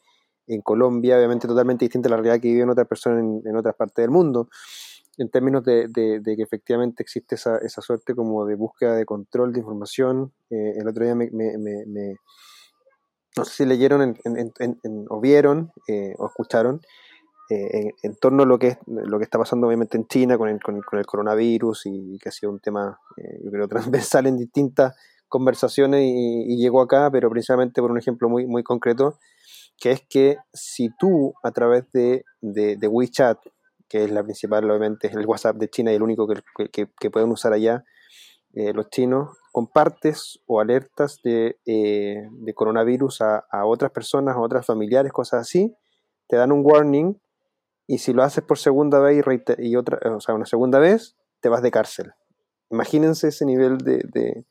[0.46, 3.74] en Colombia, obviamente totalmente distinta a la realidad que vive en otra persona en, otras
[3.76, 4.48] partes del mundo,
[5.18, 9.60] en términos de, que efectivamente existe esa, esa, suerte como de búsqueda de control de
[9.60, 10.32] información.
[10.48, 11.28] Eh, el otro día me,
[13.36, 14.16] no sé si leyeron
[15.08, 16.80] o vieron eh, o escucharon
[17.50, 20.48] eh, en, torno a lo que, es, lo que está pasando obviamente en China con
[20.48, 24.38] el, con, el coronavirus y, que ha sido un tema, eh, yo creo, transversal en
[24.38, 24.94] distintas
[25.28, 29.18] conversaciones y, llegó acá, pero principalmente por un ejemplo muy, muy concreto,
[29.78, 33.38] que es que si tú a través de, de, WeChat,
[33.88, 36.88] que es la principal, obviamente, es el WhatsApp de China y el único que, que,
[36.98, 37.84] que pueden usar allá
[38.52, 45.42] los chinos, compartes o alertas de, eh, coronavirus a, otras personas, a otras familiares, cosas
[45.42, 45.72] así,
[46.26, 47.16] te dan un warning
[47.86, 49.24] y si lo haces por segunda vez
[49.58, 52.14] y, otra, o sea, una segunda vez, te vas de cárcel.
[52.68, 54.44] Imagínense ese nivel de,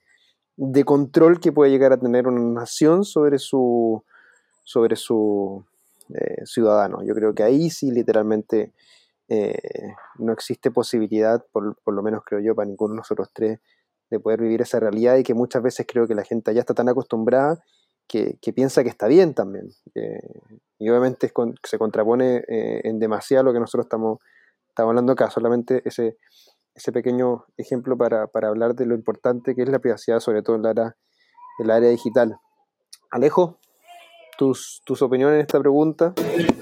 [0.86, 4.06] control que puede llegar a tener una nación sobre su,
[4.64, 5.66] sobre su
[6.14, 7.04] eh, ciudadano.
[7.04, 8.72] Yo creo que ahí sí literalmente
[9.28, 13.60] eh, no existe posibilidad, por, por, lo menos creo yo, para ninguno de nosotros tres,
[14.14, 16.74] de poder vivir esa realidad y que muchas veces creo que la gente ya está
[16.74, 17.64] tan acostumbrada
[18.08, 19.70] que, piensa que está bien también.
[20.78, 21.32] y obviamente
[21.64, 24.20] se contrapone eh, en demasiado lo que nosotros estamos,
[24.70, 26.18] estamos hablando acá, solamente ese,
[26.76, 30.66] ese pequeño ejemplo para, hablar de lo importante que es la privacidad, sobre todo en
[30.66, 30.96] área,
[31.60, 32.38] en el área digital.
[33.10, 33.60] Alejo,
[34.38, 36.14] tus, tus opiniones en esta pregunta.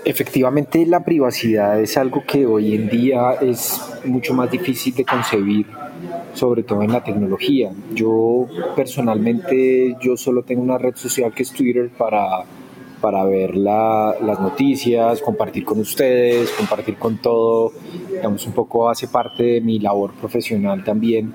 [0.06, 5.68] Efectivamente, la privacidad es algo que hoy en día es mucho más difícil de concebir,
[6.34, 7.71] sobre todo en la tecnología.
[7.93, 12.43] Yo personalmente, yo solo tengo una red social que es Twitter para,
[13.01, 17.73] para ver las noticias, compartir con ustedes, compartir con todo,
[18.09, 21.34] digamos, un poco hace parte de mi labor profesional también.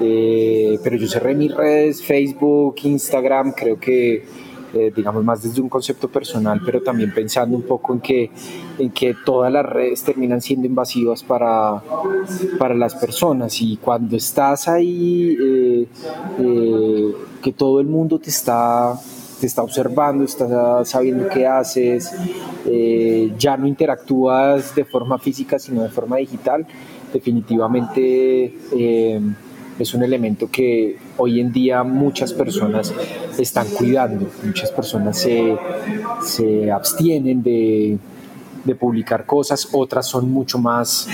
[0.00, 4.24] Eh, pero yo cerré mis redes, Facebook, Instagram, creo que
[4.74, 8.30] eh, digamos, más desde un concepto personal, pero también pensando un poco en que,
[8.78, 11.82] en que todas las redes terminan siendo invasivas para,
[12.58, 13.60] para las personas.
[13.60, 15.86] Y cuando estás ahí, eh,
[16.38, 18.98] eh, que todo el mundo te está
[19.40, 22.12] te está observando, está sabiendo qué haces,
[23.36, 26.64] ya no interactúas de forma física sino de forma digital,
[27.12, 28.54] definitivamente
[29.78, 32.92] es un elemento que hoy en día muchas personas
[33.38, 35.56] están cuidando, muchas personas se,
[36.24, 37.98] se abstienen de,
[38.64, 41.08] de, publicar cosas, otras son mucho más,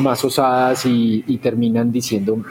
[0.00, 2.42] más osadas y, terminan diciendo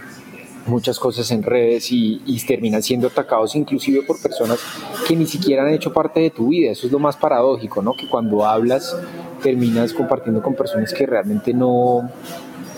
[0.67, 4.59] muchas cosas en redes y, y, terminan siendo atacados inclusive por personas
[5.07, 6.71] que ni siquiera han hecho parte de tu vida.
[6.71, 7.93] Eso es lo más paradójico, ¿no?
[7.93, 8.95] Que cuando hablas
[9.43, 12.09] terminas compartiendo con personas que realmente no,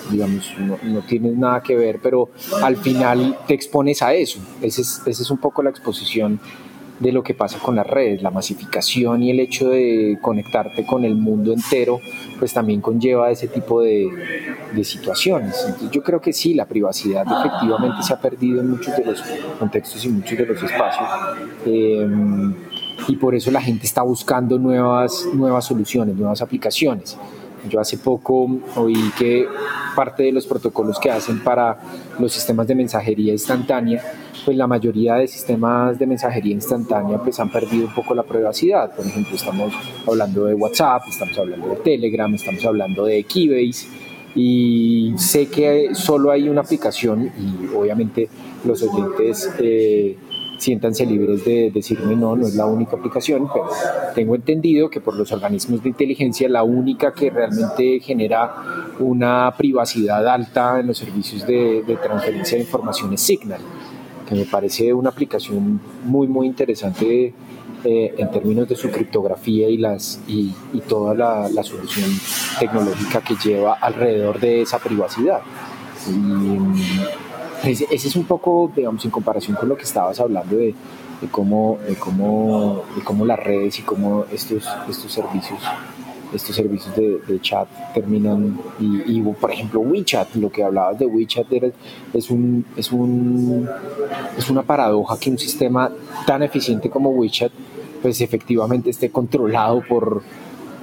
[0.10, 0.54] digamos,
[0.84, 2.30] no, tienes nada que ver, pero
[2.64, 4.40] al final te expones a eso.
[4.62, 6.40] Esa es, ese es un poco la exposición
[7.00, 11.06] de lo que pasa con las redes, la masificación y el hecho de conectarte con
[11.06, 12.00] el mundo entero,
[12.40, 14.10] pues también conlleva ese tipo de,
[14.84, 15.68] situaciones.
[15.92, 19.24] Yo creo que sí, la privacidad efectivamente se ha perdido en muchos de los
[19.60, 21.10] contextos y muchos de los espacios.
[21.66, 22.08] Eh,
[23.08, 27.18] y por eso la gente está buscando nuevas, nuevas soluciones, nuevas aplicaciones.
[27.70, 29.48] Yo hace poco oí que
[29.96, 31.78] parte de los protocolos que hacen para
[32.20, 34.02] los sistemas de mensajería instantánea,
[34.46, 38.96] pues la mayoría de sistemas de mensajería instantánea pues han perdido un poco la privacidad.
[38.96, 39.74] Por ejemplo, estamos
[40.08, 43.88] hablando de WhatsApp, estamos hablando de Telegram, estamos hablando de Keybase
[44.36, 48.30] y sé que solo hay una aplicación y obviamente
[48.64, 50.16] los oyentes eh,
[50.58, 53.68] siéntanse libres de decirme no, no es la única aplicación, pero
[54.16, 58.56] tengo entendido que por los organismos de inteligencia la única que realmente genera
[59.00, 63.62] una privacidad alta en los servicios de, transferencia de información es Signal,
[64.28, 67.34] que me parece una aplicación muy, muy interesante
[67.84, 70.52] eh, en términos de su criptografía y, las, y,
[70.88, 72.10] toda la, solución
[72.60, 75.42] tecnológica que lleva alrededor de esa privacidad.
[77.64, 80.76] Ese, es un poco, digamos, en comparación con lo que estabas hablando de,
[81.32, 85.60] cómo, de, cómo, de cómo las redes y cómo estos, estos servicios
[86.34, 91.06] estos servicios de, de chat terminan y, y, por ejemplo WeChat lo que hablabas de
[91.06, 91.70] WeChat era,
[92.14, 93.68] es un es un
[94.38, 95.90] es una paradoja que un sistema
[96.26, 97.52] tan eficiente como WeChat
[98.02, 100.22] pues efectivamente esté controlado por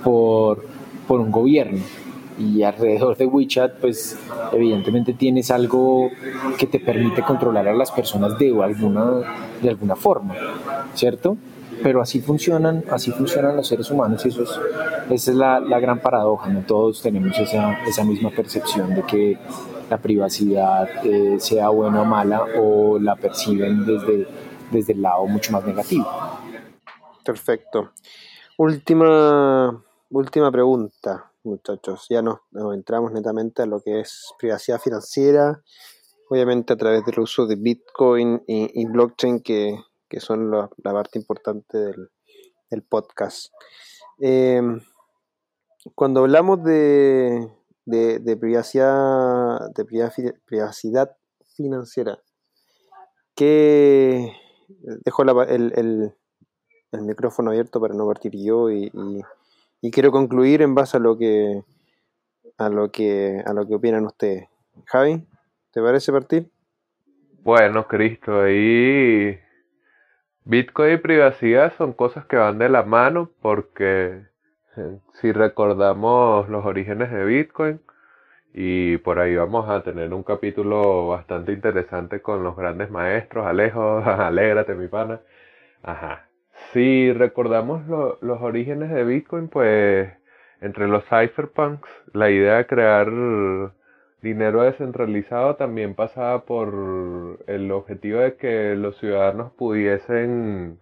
[0.03, 0.65] por,
[1.07, 1.83] por un gobierno
[2.39, 4.19] y alrededor de WeChat pues
[4.53, 6.11] evidentemente tienes algo
[6.59, 10.35] que te permite controlar a las personas de alguna, de alguna forma,
[10.95, 11.37] ¿cierto?
[11.83, 14.51] Pero así funcionan, así funcionan los seres humanos y eso es,
[15.11, 19.39] esa es la, la gran paradoja, no todos tenemos esa, esa misma percepción de que
[19.91, 24.27] la privacidad eh, sea buena o mala o la perciben desde,
[24.71, 26.07] desde el lado mucho más negativo.
[27.25, 27.91] Perfecto.
[28.57, 32.07] Última, última pregunta muchachos.
[32.09, 32.41] Ya nos,
[32.75, 35.63] entramos netamente a lo que es privacidad financiera,
[36.29, 39.79] obviamente a través del uso de Bitcoin y, blockchain, que,
[40.09, 43.53] que son la, parte importante del, podcast.
[44.21, 44.61] Eh,
[45.95, 47.49] cuando hablamos de,
[47.85, 49.85] de, privacidad, de
[50.45, 51.17] privacidad
[51.55, 52.19] financiera,
[53.37, 54.33] que
[55.05, 56.15] dejo la, el, el,
[56.91, 58.91] el, micrófono abierto para no partir yo y
[59.85, 61.63] y quiero concluir en base a lo que
[62.57, 64.49] a lo que a lo que opinan ustedes.
[64.87, 65.23] Javi,
[65.73, 66.51] ¿te parece partir?
[67.43, 69.39] Bueno, Cristo, ahí
[70.45, 74.23] Bitcoin y privacidad son cosas que van de la mano porque
[74.79, 77.79] eh, si recordamos los orígenes de Bitcoin
[78.55, 83.99] y por ahí vamos a tener un capítulo bastante interesante con los grandes maestros, Alejo,
[84.03, 85.21] alégrate mi pana.
[85.83, 86.27] Ajá.
[86.73, 90.11] Si recordamos lo, los orígenes de Bitcoin, pues
[90.61, 93.09] entre los cypherpunks, la idea de crear
[94.23, 100.79] dinero descentralizado también pasaba por el objetivo de que los ciudadanos pudiesen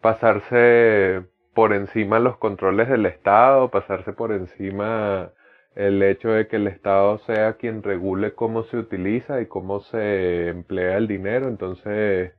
[0.00, 1.22] pasarse
[1.54, 5.30] por encima los controles del Estado, pasarse por encima
[5.74, 10.48] el hecho de que el Estado sea quien regule cómo se utiliza y cómo se
[10.48, 11.48] emplea el dinero.
[11.48, 12.32] Entonces,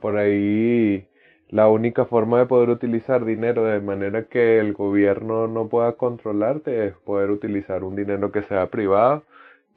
[0.00, 1.07] por ahí
[1.50, 6.86] la única forma de poder utilizar dinero de manera que el gobierno no pueda controlarte
[6.88, 9.24] es poder utilizar un dinero que sea privado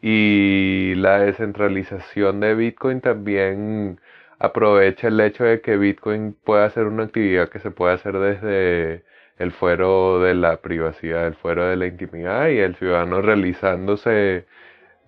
[0.02, 4.00] y la descentralización de Bitcoin también
[4.40, 9.04] aprovecha el hecho de que Bitcoin pueda ser una actividad que se puede hacer desde
[9.38, 14.46] el fuero de la privacidad, el fuero de la intimidad y el ciudadano realizándose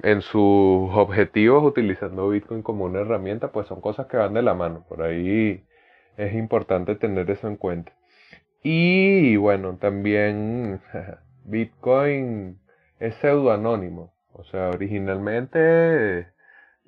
[0.01, 4.53] en sus objetivos utilizando Bitcoin como una herramienta, pues son cosas que van de la
[4.53, 4.85] mano.
[4.89, 5.63] Por ahí
[6.17, 7.93] es importante tener eso en cuenta.
[8.63, 10.81] Y bueno, también
[11.45, 12.59] Bitcoin
[12.99, 14.13] es pseudoanónimo.
[14.33, 16.27] O sea, originalmente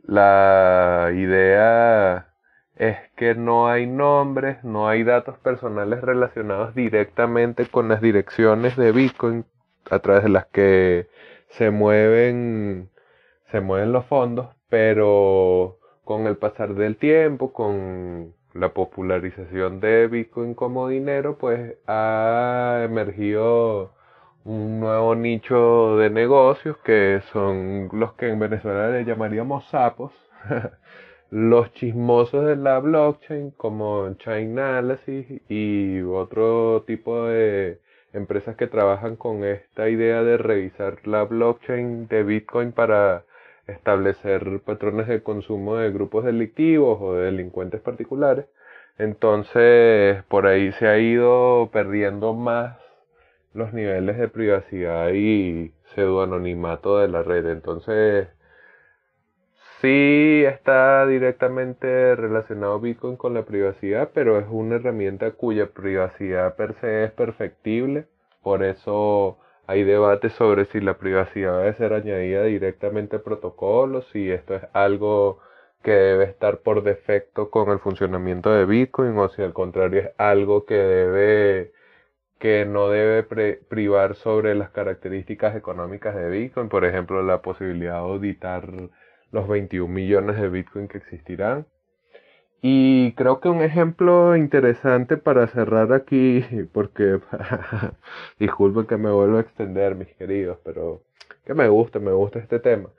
[0.04, 2.30] la idea
[2.76, 8.92] es que no hay nombres, no hay datos personales relacionados directamente con las direcciones de
[8.92, 9.46] Bitcoin
[9.90, 11.08] a través de las que
[11.50, 12.90] se mueven
[13.52, 20.54] se mueven los fondos, pero con el pasar del tiempo, con la popularización de Bitcoin
[20.56, 23.92] como dinero, pues ha emergido
[24.46, 30.14] un nuevo nicho de negocios que son los que en Venezuela le llamaríamos sapos,
[31.32, 37.80] los chismosos de la blockchain como Chainalysis y otro tipo de
[38.14, 43.26] empresas que trabajan con esta idea de revisar la blockchain de Bitcoin para
[43.68, 48.46] establecer patrones de consumo de grupos delictivos o de delincuentes particulares.
[48.98, 52.78] Entonces, por ahí se ha ido perdiendo más
[53.54, 57.48] los niveles de privacidad y pseudoanonimato de la red.
[57.48, 58.28] Entonces,
[59.82, 66.76] sí está directamente relacionado Bitcoin con la privacidad, pero es una herramienta cuya privacidad per
[66.82, 68.08] se es perfectible.
[68.42, 74.32] Por eso hay debates sobre si la privacidad debe ser añadida directamente al protocolo, si
[74.32, 75.40] esto es algo
[75.84, 80.10] que debe estar por defecto con el funcionamiento de Bitcoin o si al contrario es
[80.18, 81.74] algo que debe
[82.40, 88.00] que no debe privar sobre las características económicas de Bitcoin, por ejemplo, la posibilidad de
[88.00, 88.70] auditar
[89.32, 91.66] los 21 millones de Bitcoin que existirán.
[92.68, 96.44] Y creo que un ejemplo interesante para cerrar aquí,
[96.74, 97.20] porque
[98.40, 101.04] disculpen que me vuelvo a extender, mis queridos, pero
[101.46, 102.90] que me gusta, me gusta este tema.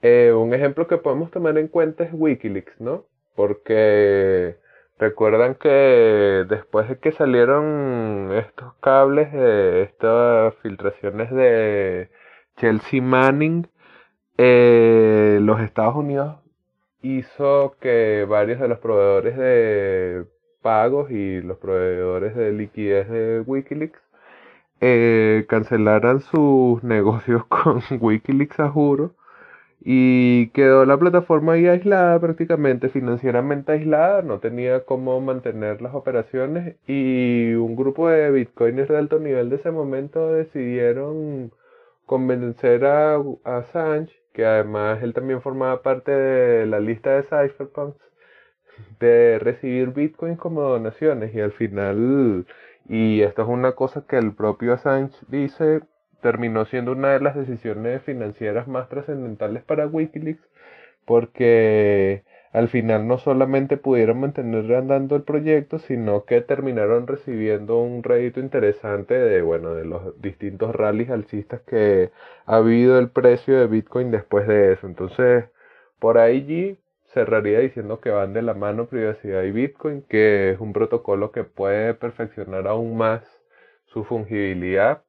[0.00, 3.06] Eh, un ejemplo que podemos tomar en cuenta es Wikileaks, ¿no?
[3.34, 4.58] Porque
[4.96, 12.10] recuerdan que después de que salieron estos cables, estas filtraciones de
[12.58, 13.66] Chelsea Manning,
[14.38, 16.45] eh, los Estados Unidos
[17.02, 20.26] hizo que varios de los proveedores de
[20.62, 24.00] pagos y los proveedores de liquidez de Wikileaks
[24.80, 29.14] eh, cancelaran sus negocios con Wikileaks a juro
[29.80, 36.76] y quedó la plataforma ahí aislada prácticamente financieramente aislada no tenía cómo mantener las operaciones
[36.88, 41.52] y un grupo de bitcoiners de alto nivel de ese momento decidieron
[42.06, 47.96] convencer a, a Assange que además él también formaba parte de la lista de cypherpunks
[49.00, 52.46] de recibir bitcoin como donaciones y al final
[52.86, 55.80] y esto es una cosa que el propio Assange dice
[56.20, 60.46] terminó siendo una de las decisiones financieras más trascendentales para Wikileaks
[61.06, 68.02] porque al final no solamente pudieron mantener andando el proyecto, sino que terminaron recibiendo un
[68.02, 72.10] rédito interesante de, bueno, de los distintos rallies alcistas que
[72.46, 74.86] ha habido el precio de Bitcoin después de eso.
[74.86, 75.44] Entonces,
[75.98, 80.72] por ahí cerraría diciendo que van de la mano privacidad y Bitcoin, que es un
[80.72, 83.22] protocolo que puede perfeccionar aún más
[83.86, 85.02] su fungibilidad.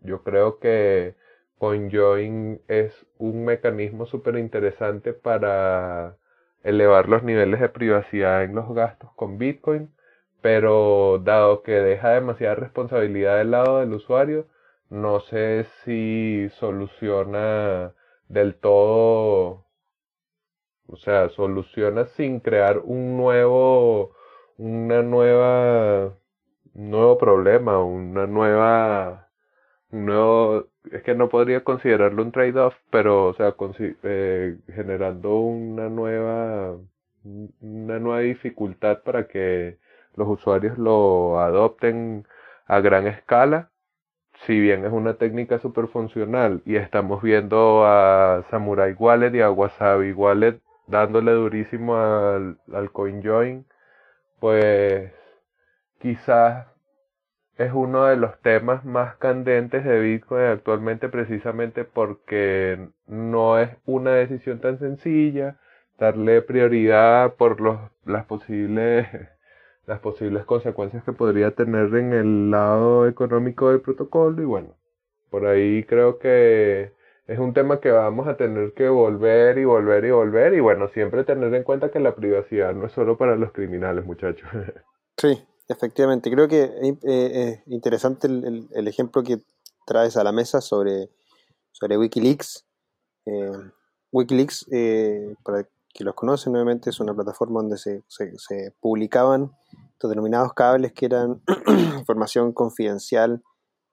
[0.00, 1.14] Yo creo que
[1.58, 6.16] CoinJoin es un mecanismo súper interesante para
[6.66, 9.90] elevar los niveles de privacidad en los gastos con Bitcoin,
[10.42, 14.46] pero dado que deja demasiada responsabilidad del lado del usuario,
[14.90, 17.94] no sé si soluciona
[18.28, 19.64] del todo,
[20.88, 24.12] o sea, soluciona sin crear un nuevo,
[24.58, 26.06] una nueva,
[26.74, 29.28] un nuevo problema, una nueva,
[29.90, 35.88] un nuevo es que no podría considerarlo un trade-off, pero, o sea, eh, generando una
[35.88, 36.76] nueva,
[37.60, 39.78] una nueva dificultad para que
[40.14, 42.26] los usuarios lo adopten
[42.66, 43.70] a gran escala.
[44.46, 49.50] Si bien es una técnica súper funcional y estamos viendo a Samurai Wallet y a
[49.50, 53.66] Wasabi Wallet dándole durísimo al, al CoinJoin,
[54.40, 55.12] pues
[56.00, 56.66] quizás
[57.58, 64.12] es uno de los temas más candentes de Bitcoin actualmente precisamente porque no es una
[64.12, 65.56] decisión tan sencilla
[65.98, 69.08] darle prioridad por los, las posibles
[69.86, 74.42] las posibles consecuencias que podría tener en el lado económico del protocolo.
[74.42, 74.76] Y bueno
[75.30, 76.92] por ahí creo que
[77.26, 80.54] es un tema que vamos a tener que volver y volver y volver.
[80.54, 84.04] Y bueno siempre tener en cuenta que la privacidad no es solo para los criminales
[84.04, 84.48] muchachos.
[85.18, 89.42] Sí Efectivamente, creo que es interesante el, ejemplo que
[89.86, 91.10] traes a la mesa sobre,
[91.72, 92.64] sobre Wikileaks.
[93.26, 93.50] Eh,
[94.12, 99.50] Wikileaks, eh, para que los conocen nuevamente, es una plataforma donde se, se, publicaban
[99.92, 101.42] estos denominados cables que eran
[101.98, 103.42] información confidencial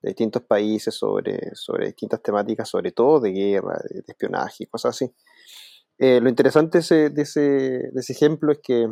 [0.01, 4.95] de distintos países sobre, sobre distintas temáticas, sobre todo de guerra, de, espionaje y cosas
[4.95, 5.15] así.
[5.97, 8.89] Eh, lo interesante de ese, de ese, ejemplo es que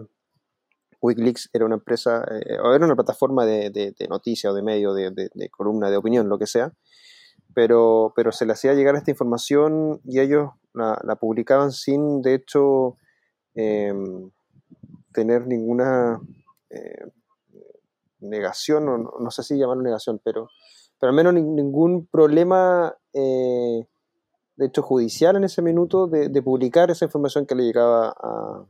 [1.01, 4.93] Wikileaks era una empresa, eh, o era una plataforma de, de noticias o de medio,
[4.93, 6.73] de, columna, de opinión, lo que sea,
[7.53, 12.97] pero, pero se le hacía llegar esta información y ellos la, publicaban sin, de hecho,
[13.55, 14.31] em,
[15.13, 16.21] tener ninguna
[16.69, 17.11] eh,
[18.19, 20.49] negación, o no, sé si llamarlo negación, pero,
[20.99, 23.87] pero al menos ningún problema, eh,
[24.55, 28.65] de hecho, judicial en ese minuto de, publicar esa información que le llegaba a,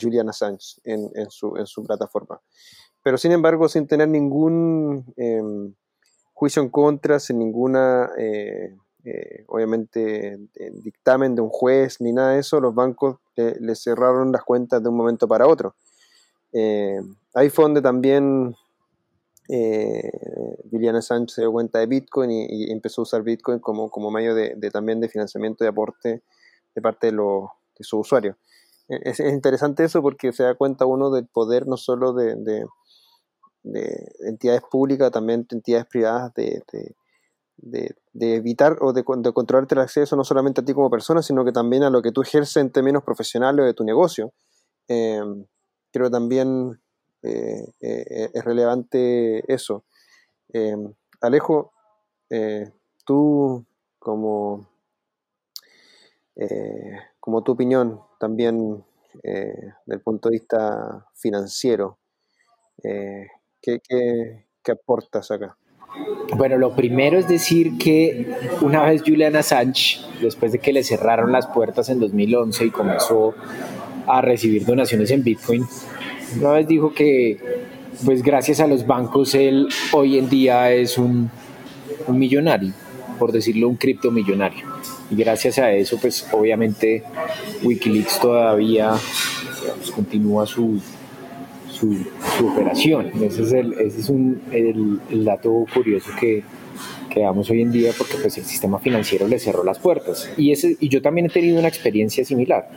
[0.00, 2.40] Julian Assange en, su, plataforma.
[3.02, 5.74] Pero sin embargo, sin tener ningún em,
[6.32, 8.76] juicio en contra, sin ninguna, eh,
[9.48, 10.38] obviamente,
[10.84, 14.88] dictamen de un juez ni nada de eso, los bancos le cerraron las cuentas de
[14.88, 15.74] un momento para otro.
[17.34, 18.54] ahí fue donde también
[19.48, 20.10] eh,
[20.70, 24.34] Juliana Sánchez se dio cuenta de Bitcoin y, empezó a usar Bitcoin como, como medio
[24.34, 26.22] de, también de financiamiento y aporte
[26.74, 28.36] de parte de, los, de sus usuarios.
[29.04, 32.66] Es, interesante eso porque se da cuenta uno del poder no solo de, de,
[34.26, 36.62] entidades públicas, también de entidades privadas de,
[38.20, 41.84] evitar o de, controlarte el acceso no solamente a ti como persona, sino que también
[41.84, 44.32] a lo que tú ejerces en términos profesionales o de tu negocio.
[44.88, 45.22] Eh,
[45.92, 46.80] creo también
[47.22, 49.84] eh, eh, es relevante eso.
[50.52, 50.76] Eh,
[51.20, 51.72] Alejo,
[53.04, 53.64] tú
[53.98, 54.68] como,
[57.20, 58.84] como tu opinión también
[59.86, 61.98] del punto de vista financiero,
[62.82, 65.56] ¿qué, qué, aportas acá?
[66.36, 71.32] Bueno, lo primero es decir que una vez Julian Assange, después de que le cerraron
[71.32, 73.34] las puertas en 2011 y comenzó
[74.06, 75.66] a recibir donaciones en Bitcoin,
[76.40, 77.38] una vez dijo que,
[78.04, 81.30] pues gracias a los bancos, él hoy en día es un,
[82.08, 82.72] millonario,
[83.18, 84.66] por decirlo, un criptomillonario.
[85.12, 87.02] Y gracias a eso, pues obviamente
[87.62, 88.94] Wikileaks todavía
[89.94, 90.80] continúa su,
[91.70, 91.98] su,
[92.46, 93.10] operación.
[93.22, 96.42] Ese es, el, ese es un, el, dato curioso que,
[97.10, 100.30] que damos hoy en día porque pues el sistema financiero le cerró las puertas.
[100.38, 102.70] Y, ese, y yo también he tenido una experiencia similar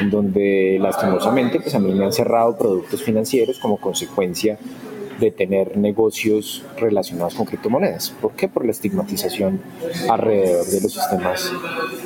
[0.00, 4.58] en donde lastimosamente pues a mí me han cerrado productos financieros como consecuencia
[5.18, 8.10] de tener negocios relacionados con criptomonedas.
[8.20, 8.48] ¿Por qué?
[8.48, 9.60] Por la estigmatización
[10.08, 11.52] alrededor de los sistemas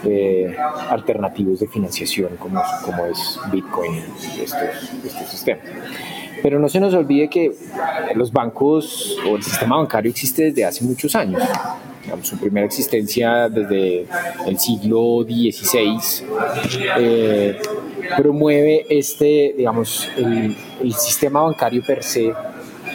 [0.05, 0.57] eh,
[0.89, 4.03] alternativos de financiación como, como es Bitcoin
[4.41, 5.65] estos, estos sistemas.
[6.43, 7.53] Pero no se nos olvide que
[8.15, 11.43] los bancos o el sistema bancario existe desde hace muchos años
[12.23, 14.07] su primera existencia desde
[14.47, 15.99] el siglo XVI,
[16.99, 17.61] eh,
[18.17, 20.57] promueve este, digamos, el,
[20.95, 22.33] sistema bancario per se,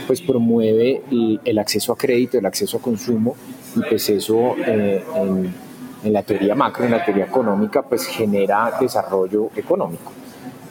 [0.07, 1.01] pues promueve
[1.43, 3.35] el, acceso a crédito, el acceso a consumo,
[3.75, 5.03] y pues eso eh,
[6.03, 10.11] en, la teoría macro, en la teoría económica, pues genera desarrollo económico.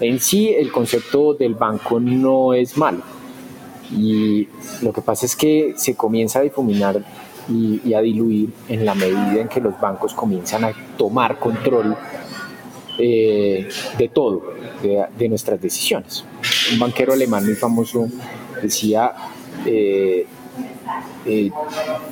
[0.01, 3.03] En sí, el concepto del banco no es malo.
[3.91, 4.49] Y
[4.83, 7.03] lo que pasa es que se comienza a difuminar
[7.49, 11.97] y, a diluir en la medida en que los bancos comienzan a tomar control
[12.99, 13.69] eh,
[13.99, 16.25] de todo, de, nuestras decisiones.
[16.73, 18.09] Un banquero alemán muy famoso
[18.65, 19.13] decía,
[19.65, 20.27] eh,
[21.27, 21.51] eh,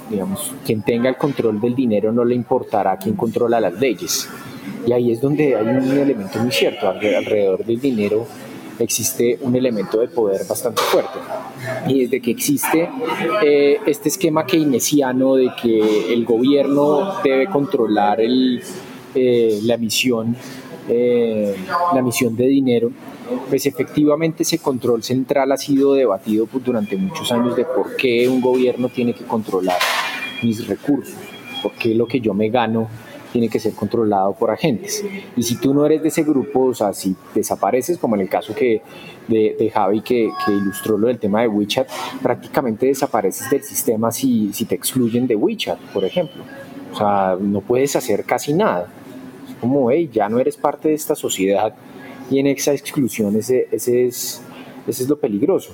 [0.08, 4.28] digamos, quien tenga el control del dinero no le importará quién controla las leyes.
[4.86, 8.26] Y ahí es donde hay un elemento muy cierto, alrededor del dinero
[8.78, 11.18] existe un elemento de poder bastante fuerte.
[11.86, 12.88] Y desde que existe
[13.44, 18.18] eh, este esquema keynesiano de que el gobierno debe controlar
[19.14, 20.36] la emisión
[20.88, 21.54] eh,
[21.92, 22.90] la emisión de dinero,
[23.48, 28.40] pues efectivamente ese control central ha sido debatido durante muchos años de por qué un
[28.40, 29.78] gobierno tiene que controlar
[30.42, 31.14] mis recursos,
[31.62, 32.88] por qué lo que yo me gano
[33.32, 35.04] tiene que ser controlado por agentes.
[35.36, 38.28] Y si tú no eres de ese grupo, o sea, si desapareces, como en el
[38.28, 38.82] caso que
[39.26, 41.88] de, de Javi que, que, ilustró lo del tema de WeChat,
[42.22, 46.42] prácticamente desapareces del sistema si, si te excluyen de WeChat, por ejemplo.
[46.92, 48.88] O sea, no puedes hacer casi nada.
[49.48, 51.74] Es como, hey, ya no eres parte de esta sociedad
[52.30, 54.42] y en esa exclusión ese, ese, es,
[54.86, 55.72] ese es lo peligroso.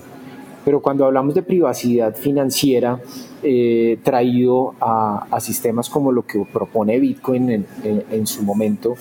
[0.64, 3.01] Pero cuando hablamos de privacidad financiera,
[3.42, 8.96] eh, traído a, sistemas como lo que propone Bitcoin en, su momento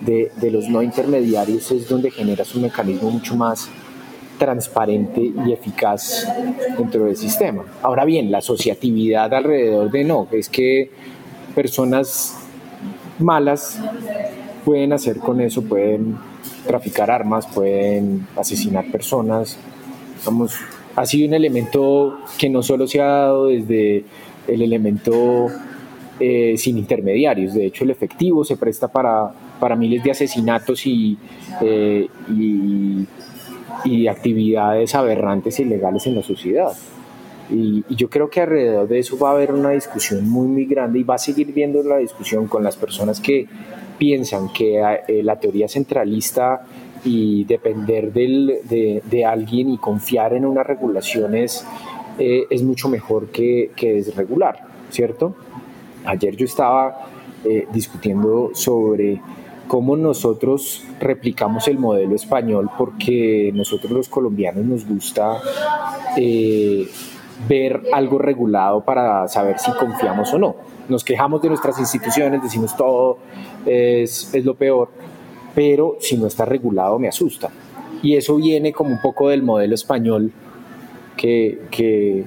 [0.00, 3.68] de, los no intermediarios es donde generas un mecanismo mucho más
[4.38, 6.26] transparente y eficaz
[6.78, 7.64] dentro del sistema.
[7.82, 10.90] Ahora bien, la asociatividad alrededor de no, es que
[11.54, 12.38] personas
[13.18, 13.78] malas
[14.64, 16.16] pueden hacer con eso, pueden
[16.66, 19.58] traficar armas, pueden asesinar personas,
[20.24, 20.54] vamos,
[20.96, 24.04] ha sido un elemento que no solo se ha dado desde
[24.46, 25.46] el elemento
[26.18, 31.16] eh, sin intermediarios, de hecho el efectivo se presta para, para miles de asesinatos y,
[31.60, 33.06] eh, y,
[33.84, 36.72] y actividades aberrantes e ilegales en la sociedad.
[37.50, 41.00] Y, yo creo que alrededor de eso va a haber una discusión muy, muy grande
[41.00, 43.46] y va a seguir viendo la discusión con las personas que
[44.00, 46.62] piensan que eh, la teoría centralista
[47.04, 51.66] y depender de, de, alguien y confiar en unas regulaciones
[52.18, 55.36] eh, es mucho mejor que, que, desregular, ¿cierto?
[56.06, 57.08] Ayer yo estaba
[57.44, 59.20] eh, discutiendo sobre
[59.68, 65.42] cómo nosotros replicamos el modelo español porque nosotros los colombianos nos gusta
[67.48, 70.56] ver algo regulado para saber si confiamos o no.
[70.88, 73.18] Nos quejamos de nuestras instituciones, decimos todo
[73.66, 74.90] es, es lo peor,
[75.54, 77.50] pero si no está regulado me asusta.
[78.02, 80.32] Y eso viene como un poco del modelo español
[81.16, 82.24] que, que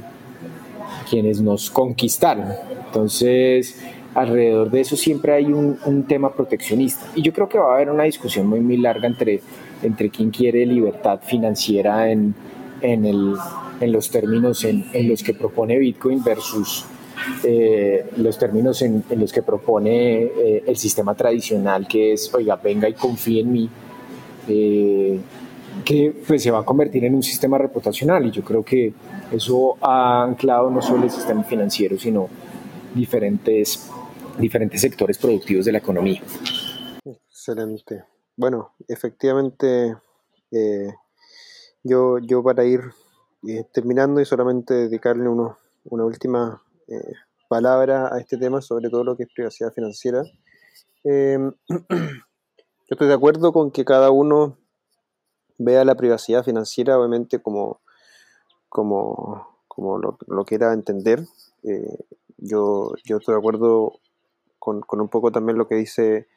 [1.09, 2.47] quienes nos conquistaron.
[2.85, 3.81] Entonces,
[4.13, 7.05] alrededor de eso siempre hay un, un, tema proteccionista.
[7.15, 9.41] Y yo creo que va a haber una discusión muy, muy larga entre,
[9.81, 12.35] entre quién quiere libertad financiera en,
[12.81, 13.35] en el,
[13.83, 16.85] en los términos en, en los que propone Bitcoin versus
[17.43, 22.55] eh, los términos en, en, los que propone eh, el sistema tradicional, que es, oiga,
[22.57, 23.69] venga y confíe en mí,
[24.47, 25.19] eh,
[25.85, 28.25] que pues, se va a convertir en un sistema reputacional.
[28.25, 28.93] Y yo creo que
[29.31, 32.27] eso ha anclado no solo el sistema financiero, sino
[32.93, 33.89] diferentes,
[34.37, 36.21] diferentes sectores productivos de la economía.
[37.05, 38.03] Excelente.
[38.35, 39.95] Bueno, efectivamente,
[41.83, 42.81] yo, yo para ir
[43.47, 47.13] eh, terminando y solamente dedicarle uno, una última eh,
[47.49, 50.23] palabra a este tema sobre todo lo que es privacidad financiera.
[51.03, 51.37] Eh,
[51.69, 54.57] yo estoy de acuerdo con que cada uno
[55.57, 57.81] vea la privacidad financiera obviamente como,
[58.69, 61.23] como, como lo, quiera entender.
[61.63, 61.97] Eh,
[62.37, 63.99] yo, yo estoy de acuerdo
[64.59, 66.27] con, con, un poco también lo que dice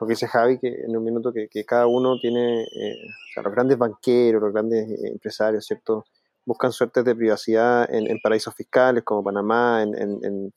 [0.00, 2.96] lo dice Javi, que en un minuto que, cada uno tiene, eh,
[3.36, 6.04] los grandes banqueros, los grandes empresarios, ¿cierto?
[6.46, 10.52] Buscan suertes de privacidad en, paraísos fiscales como Panamá, en, en,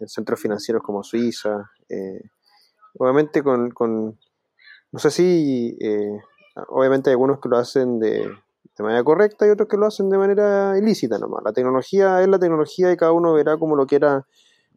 [0.00, 1.70] en centros financieros como Suiza.
[1.88, 2.20] Eh,
[2.98, 4.18] obviamente con,
[4.92, 6.20] no sé si, eh,
[6.68, 8.28] obviamente hay algunos que lo hacen de,
[8.76, 11.42] de, manera correcta y otros que lo hacen de manera ilícita nomás.
[11.44, 14.26] La tecnología es la tecnología y cada uno verá como lo quiera,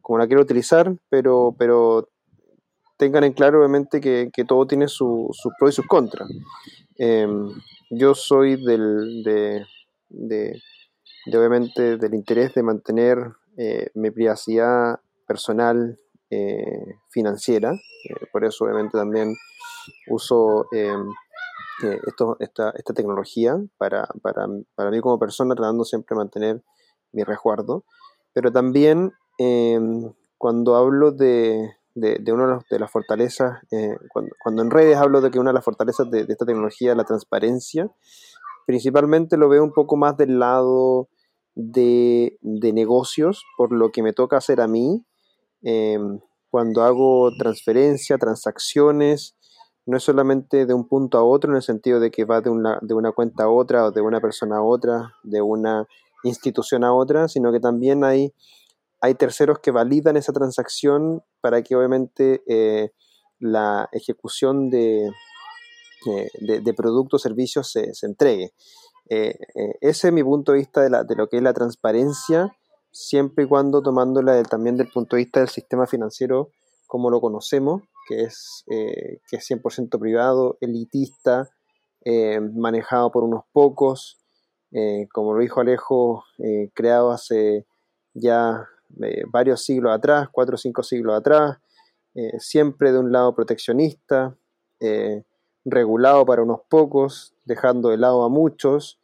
[0.02, 2.10] como la quiera utilizar, pero, pero
[2.98, 6.30] tengan en claro obviamente que, todo tiene sus su pros y sus contras.
[6.98, 7.28] Eh,
[7.92, 9.66] yo soy del, de,
[10.10, 10.62] de,
[11.28, 13.18] obviamente del interés de mantener
[13.58, 15.98] eh, mi privacidad personal
[16.30, 17.72] eh, financiera.
[17.72, 19.36] Eh, por eso obviamente también
[20.08, 21.10] uso em,
[22.08, 26.64] esto, esta, esta, tecnología para, para, para, mí como persona, tratando siempre de mantener
[27.12, 27.84] mi resguardo.
[28.34, 33.60] Pero también em, cuando hablo de, de, de, una de las fortalezas,
[34.12, 36.92] cuando, cuando, en redes hablo de que una de las fortalezas de, de esta tecnología
[36.92, 37.90] es la transparencia,
[38.68, 41.08] principalmente lo veo un poco más del lado
[41.56, 45.06] de, de negocios, por lo que me toca hacer a mí.
[45.64, 45.98] Eh,
[46.50, 49.38] cuando hago transferencia, transacciones,
[49.86, 52.50] no es solamente de un punto a otro, en el sentido de que va de
[52.50, 55.88] una, de una cuenta a otra, o de una persona a otra, de una
[56.26, 58.34] institución a otra, sino que también hay,
[59.00, 62.92] hay terceros que validan esa transacción para que obviamente eh,
[63.40, 65.10] la ejecución de,
[66.40, 68.54] de, de productos, servicios se, entregue.
[69.10, 72.56] Eh, eh, ese es mi punto de vista de, lo que es la transparencia,
[72.92, 76.50] siempre y cuando tomándola también del punto de vista del sistema financiero
[76.88, 81.50] como lo conocemos, que es, eh, que es 100% privado, elitista,
[82.54, 84.18] manejado por unos pocos,
[85.12, 86.24] como lo dijo Alejo,
[86.74, 87.66] creado hace
[88.14, 88.66] ya
[89.30, 91.58] varios siglos atrás, cuatro o cinco siglos atrás,
[92.40, 94.38] siempre de un lado proteccionista,
[95.70, 99.00] regulado para unos pocos, dejando de lado a muchos.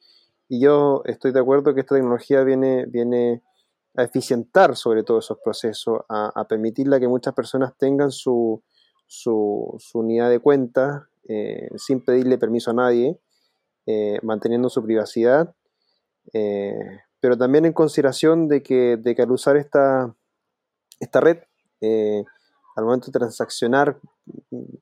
[0.50, 3.44] Y yo estoy de acuerdo que esta tecnología viene, viene
[3.96, 8.64] a eficientar sobre todo esos procesos, a, a permitirle que muchas personas tengan su,
[9.08, 13.20] su, unidad de cuenta eh, sin pedirle permiso a nadie,
[13.86, 15.56] eh, manteniendo su privacidad,
[16.34, 20.14] eh, pero también en consideración de que, de que al usar esta,
[21.00, 21.40] esta red,
[22.76, 24.00] al momento de transaccionar,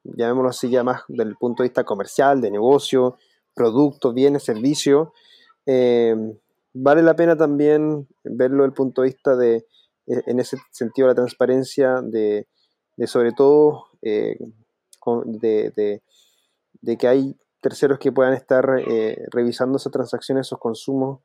[0.04, 3.18] llamémoslo así ya más del punto de vista comercial, de negocio,
[3.54, 5.10] productos, bienes, servicios,
[5.66, 6.16] eh,
[6.74, 9.66] vale la pena también verlo desde el punto de vista de,
[10.08, 12.48] eh, en ese sentido, la transparencia de,
[13.06, 14.38] sobre todo eh,
[15.26, 16.02] de,
[16.98, 21.22] que hay terceros que puedan estar eh, revisando esas transacciones, esos consumos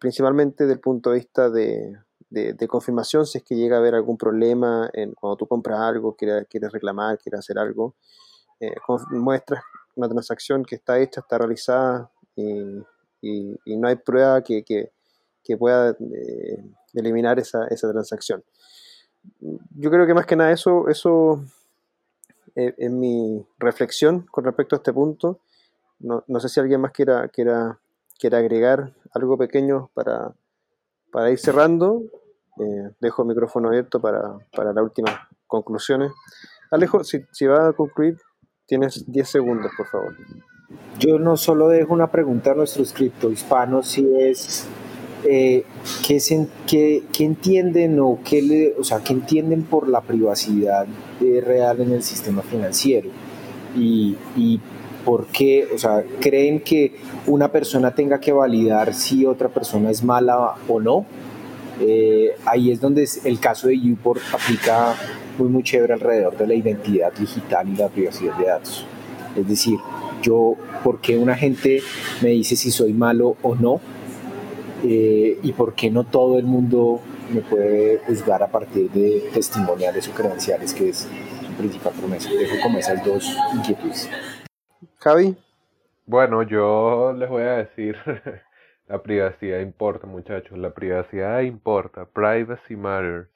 [0.00, 1.98] principalmente desde el punto de vista de,
[2.68, 6.46] confirmación, si es que llega a haber algún problema en, cuando tú compras algo, quieres,
[6.48, 7.94] quieres reclamar, quieres hacer algo,
[8.60, 8.74] eh,
[9.10, 9.62] muestras
[9.94, 12.82] una transacción que está hecha, está realizada y,
[13.76, 14.92] no hay prueba que,
[15.58, 16.64] pueda eh,
[16.94, 18.44] eliminar esa, esa, transacción.
[19.40, 21.44] Yo creo que más que nada eso, eso
[22.54, 25.40] es mi reflexión con respecto a este punto.
[25.98, 27.80] No, no sé si alguien más quiera, quiera
[28.18, 30.34] quiere agregar algo pequeño para,
[31.16, 32.02] para ir cerrando,
[32.58, 35.14] eh, dejo el micrófono abierto para, para las últimas
[35.46, 36.12] conclusiones.
[36.70, 38.18] Alejo, si, si va a concluir,
[38.66, 40.14] tienes 10 segundos, por favor.
[40.98, 44.66] Yo no solo dejo una pregunta a nuestros criptohispanos, si es
[45.24, 45.64] eh,
[46.06, 46.18] ¿qué,
[46.66, 50.86] qué, entienden o qué, le, o sea, qué entienden por la privacidad
[51.22, 53.08] eh, real en el sistema financiero
[53.74, 54.60] y, y
[55.06, 55.68] ¿Por qué?
[55.72, 56.96] O sea, ¿creen que
[57.28, 61.06] una persona tenga que validar si otra persona es mala o no?
[61.80, 64.96] Eh, ahí es donde el caso de YouPort aplica
[65.38, 68.84] muy, muy chévere alrededor de la identidad digital y la privacidad de datos.
[69.36, 69.78] Es decir,
[70.22, 71.82] yo, ¿por qué una gente
[72.20, 73.80] me dice si soy malo o no?
[74.82, 77.00] Eh, y por qué no todo el mundo
[77.32, 81.06] me puede juzgar a partir de testimoniales o credenciales, que es
[81.46, 82.28] su principal promesa.
[82.28, 84.08] Dejo como esas dos inquietudes.
[85.00, 85.36] Javi.
[86.06, 87.96] Bueno, yo les voy a decir,
[88.88, 93.28] la privacidad importa muchachos, la privacidad importa, privacy matters.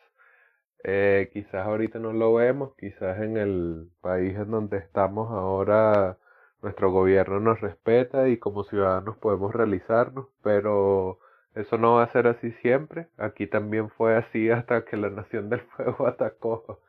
[0.85, 6.17] Eh, quizás ahorita no lo vemos, quizás en el país en donde estamos ahora
[6.63, 11.19] nuestro gobierno nos respeta y como ciudadanos podemos realizarnos, pero
[11.55, 13.09] eso no va a ser así siempre.
[13.19, 16.81] Aquí también fue así hasta que la Nación del Fuego atacó,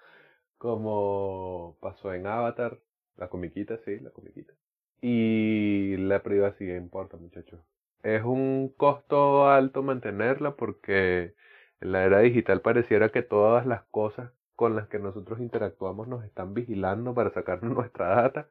[0.57, 2.77] como pasó en Avatar,
[3.17, 4.53] la comiquita, sí, la comiquita.
[5.01, 7.59] Y la privacidad importa, muchachos.
[8.03, 11.35] Es un costo alto mantenerla porque
[11.81, 16.23] en la era digital pareciera que todas las cosas con las que nosotros interactuamos nos
[16.23, 18.47] están vigilando para sacarnos nuestra data.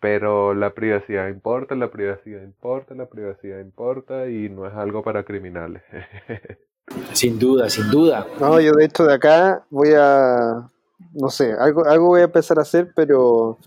[0.00, 5.24] Pero la privacidad importa, la privacidad importa, la privacidad importa y no es algo para
[5.24, 5.82] criminales.
[7.12, 8.26] sin duda, sin duda.
[8.38, 10.70] No, yo de hecho de acá voy a
[11.12, 13.58] no sé, algo, algo voy a empezar a hacer, pero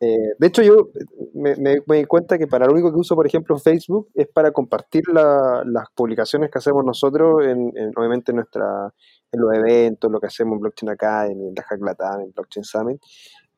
[0.00, 0.88] eh, de hecho yo
[1.32, 1.54] me,
[1.86, 5.04] me, di cuenta que para lo único que uso, por ejemplo, Facebook es para compartir
[5.12, 8.92] las publicaciones que hacemos nosotros, en, obviamente en, nuestra,
[9.30, 11.80] en los eventos, lo que hacemos en Blockchain Academy, en la Hack
[12.20, 13.00] en Blockchain Summit,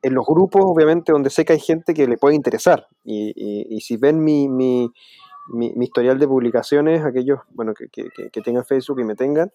[0.03, 2.89] en los grupos, obviamente, donde sé que hay gente que le puede interesar.
[3.05, 3.33] Y,
[3.75, 4.93] y, si ven mi, mi,
[5.49, 9.51] mi, historial de publicaciones, aquellos bueno, que, que, que tengan Facebook y me tengan,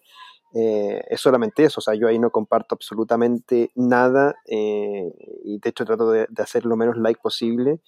[0.52, 5.12] eh, es solamente eso, o sea, yo ahí no comparto absolutamente nada eh,
[5.44, 7.80] y de hecho trato de, hacer lo menos like posible,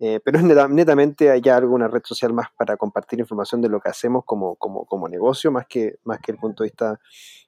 [0.00, 4.24] eh, pero netamente hay alguna red social más para compartir información de lo que hacemos
[4.24, 6.98] como, como, como negocio más que, más que el punto de vista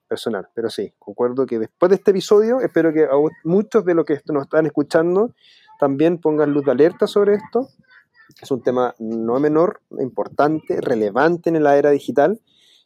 [0.07, 0.47] personal.
[0.55, 3.09] Pero sí, concuerdo que después de este episodio, espero que
[3.45, 5.33] muchos de los que nos están escuchando
[5.81, 7.69] también pongan luz de alerta sobre esto.
[8.41, 12.39] Es un tema no menor, importante, relevante en la era digital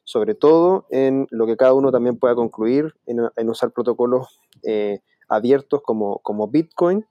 [0.06, 5.82] sobre todo en lo que cada uno también pueda concluir en, usar protocolos eh, abiertos
[5.82, 7.04] como, como Bitcoin,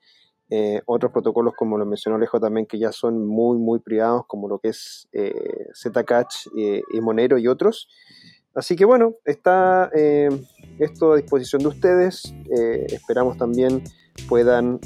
[0.50, 4.48] eh, otros protocolos como lo mencionó Alejo también que ya son muy muy privados como
[4.48, 7.90] lo que es eh, Zcash y Monero y otros.
[8.56, 9.92] Así que bueno, está
[10.80, 12.34] esto a disposición de ustedes.
[12.88, 13.84] esperamos también
[14.30, 14.80] puedan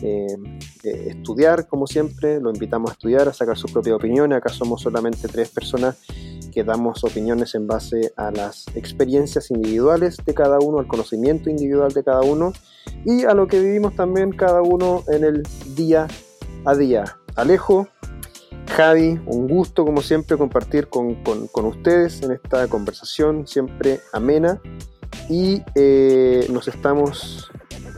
[0.84, 2.40] estudiar como siempre.
[2.42, 4.40] Lo invitamos a estudiar, a sacar sus propias opiniones.
[4.40, 6.04] Acá somos solamente tres personas
[6.52, 11.92] que damos opiniones en base a las experiencias individuales de cada uno, al conocimiento individual
[11.92, 12.54] de cada uno
[13.06, 15.44] y a lo que vivimos también cada uno en el
[15.76, 16.08] día
[16.66, 17.18] a día.
[17.36, 17.88] Alejo,
[18.68, 21.18] Javi, un gusto como siempre compartir con,
[21.54, 24.62] ustedes en esta conversación siempre amena
[25.30, 27.52] y eh, nos estamos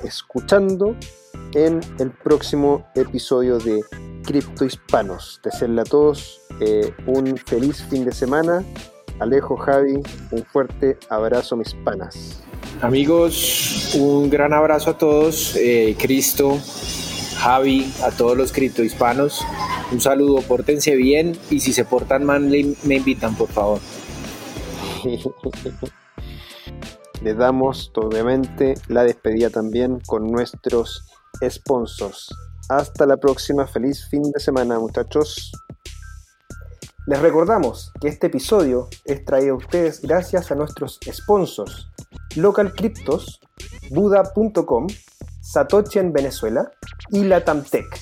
[0.03, 0.95] escuchando
[1.53, 3.81] en el próximo episodio de
[4.23, 5.39] Cripto Hispanos.
[5.43, 8.63] Desearle a todos eh, un feliz fin de semana.
[9.19, 9.99] Alejo, Javi,
[10.31, 12.41] un fuerte abrazo, mis panas.
[12.81, 15.55] Amigos, un gran abrazo a todos.
[15.55, 16.59] Eh, Cristo,
[17.37, 19.45] Javi, a todos los criptohispanos.
[19.91, 23.79] Un saludo, pórtense bien y si se portan mal, me invitan, por favor.
[27.23, 31.07] Le damos, obviamente, la despedida también con nuestros
[31.47, 32.29] sponsors.
[32.69, 35.51] Hasta la próxima, feliz fin de semana muchachos.
[37.11, 41.89] Les recordamos que este episodio es traído a ustedes gracias a nuestros sponsors
[42.37, 43.41] Local Cryptos,
[43.89, 44.87] Buda.com,
[45.41, 46.71] Satoshi en Venezuela
[47.09, 47.99] y Latamtech.